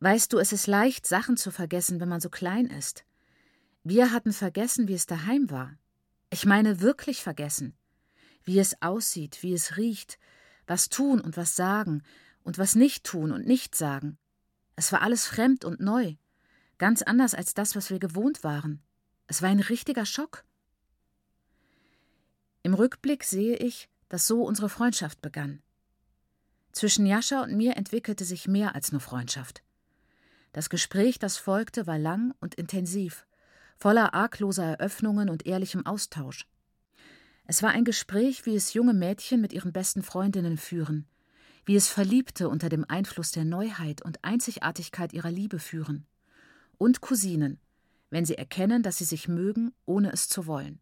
Weißt 0.00 0.32
du, 0.32 0.38
es 0.38 0.52
ist 0.52 0.66
leicht, 0.66 1.06
Sachen 1.06 1.36
zu 1.36 1.50
vergessen, 1.50 2.00
wenn 2.00 2.08
man 2.08 2.20
so 2.20 2.30
klein 2.30 2.66
ist. 2.66 3.04
Wir 3.86 4.12
hatten 4.12 4.32
vergessen, 4.32 4.88
wie 4.88 4.94
es 4.94 5.04
daheim 5.04 5.50
war. 5.50 5.76
Ich 6.30 6.46
meine 6.46 6.80
wirklich 6.80 7.22
vergessen. 7.22 7.76
Wie 8.42 8.58
es 8.58 8.80
aussieht, 8.80 9.42
wie 9.42 9.52
es 9.52 9.76
riecht, 9.76 10.18
was 10.66 10.88
tun 10.88 11.20
und 11.20 11.36
was 11.36 11.54
sagen 11.54 12.02
und 12.44 12.56
was 12.56 12.76
nicht 12.76 13.04
tun 13.04 13.30
und 13.30 13.46
nicht 13.46 13.74
sagen. 13.74 14.16
Es 14.74 14.90
war 14.90 15.02
alles 15.02 15.26
fremd 15.26 15.66
und 15.66 15.80
neu, 15.80 16.14
ganz 16.78 17.02
anders 17.02 17.34
als 17.34 17.52
das, 17.52 17.76
was 17.76 17.90
wir 17.90 17.98
gewohnt 17.98 18.42
waren. 18.42 18.82
Es 19.26 19.42
war 19.42 19.50
ein 19.50 19.60
richtiger 19.60 20.06
Schock. 20.06 20.44
Im 22.62 22.72
Rückblick 22.72 23.22
sehe 23.22 23.56
ich, 23.56 23.90
dass 24.08 24.26
so 24.26 24.44
unsere 24.44 24.70
Freundschaft 24.70 25.20
begann. 25.20 25.62
Zwischen 26.72 27.04
Jascha 27.04 27.42
und 27.42 27.54
mir 27.54 27.76
entwickelte 27.76 28.24
sich 28.24 28.48
mehr 28.48 28.74
als 28.74 28.92
nur 28.92 29.02
Freundschaft. 29.02 29.62
Das 30.52 30.70
Gespräch, 30.70 31.18
das 31.18 31.36
folgte, 31.36 31.86
war 31.86 31.98
lang 31.98 32.34
und 32.40 32.54
intensiv 32.54 33.26
voller 33.76 34.14
argloser 34.14 34.64
Eröffnungen 34.64 35.28
und 35.28 35.46
ehrlichem 35.46 35.86
Austausch. 35.86 36.46
Es 37.46 37.62
war 37.62 37.70
ein 37.70 37.84
Gespräch, 37.84 38.46
wie 38.46 38.56
es 38.56 38.72
junge 38.72 38.94
Mädchen 38.94 39.40
mit 39.40 39.52
ihren 39.52 39.72
besten 39.72 40.02
Freundinnen 40.02 40.56
führen, 40.56 41.06
wie 41.66 41.76
es 41.76 41.88
Verliebte 41.88 42.48
unter 42.48 42.68
dem 42.68 42.84
Einfluss 42.88 43.32
der 43.32 43.44
Neuheit 43.44 44.02
und 44.02 44.24
Einzigartigkeit 44.24 45.12
ihrer 45.12 45.30
Liebe 45.30 45.58
führen, 45.58 46.06
und 46.78 47.00
Cousinen, 47.00 47.60
wenn 48.10 48.24
sie 48.24 48.36
erkennen, 48.36 48.82
dass 48.82 48.98
sie 48.98 49.04
sich 49.04 49.28
mögen, 49.28 49.72
ohne 49.86 50.12
es 50.12 50.28
zu 50.28 50.46
wollen. 50.46 50.80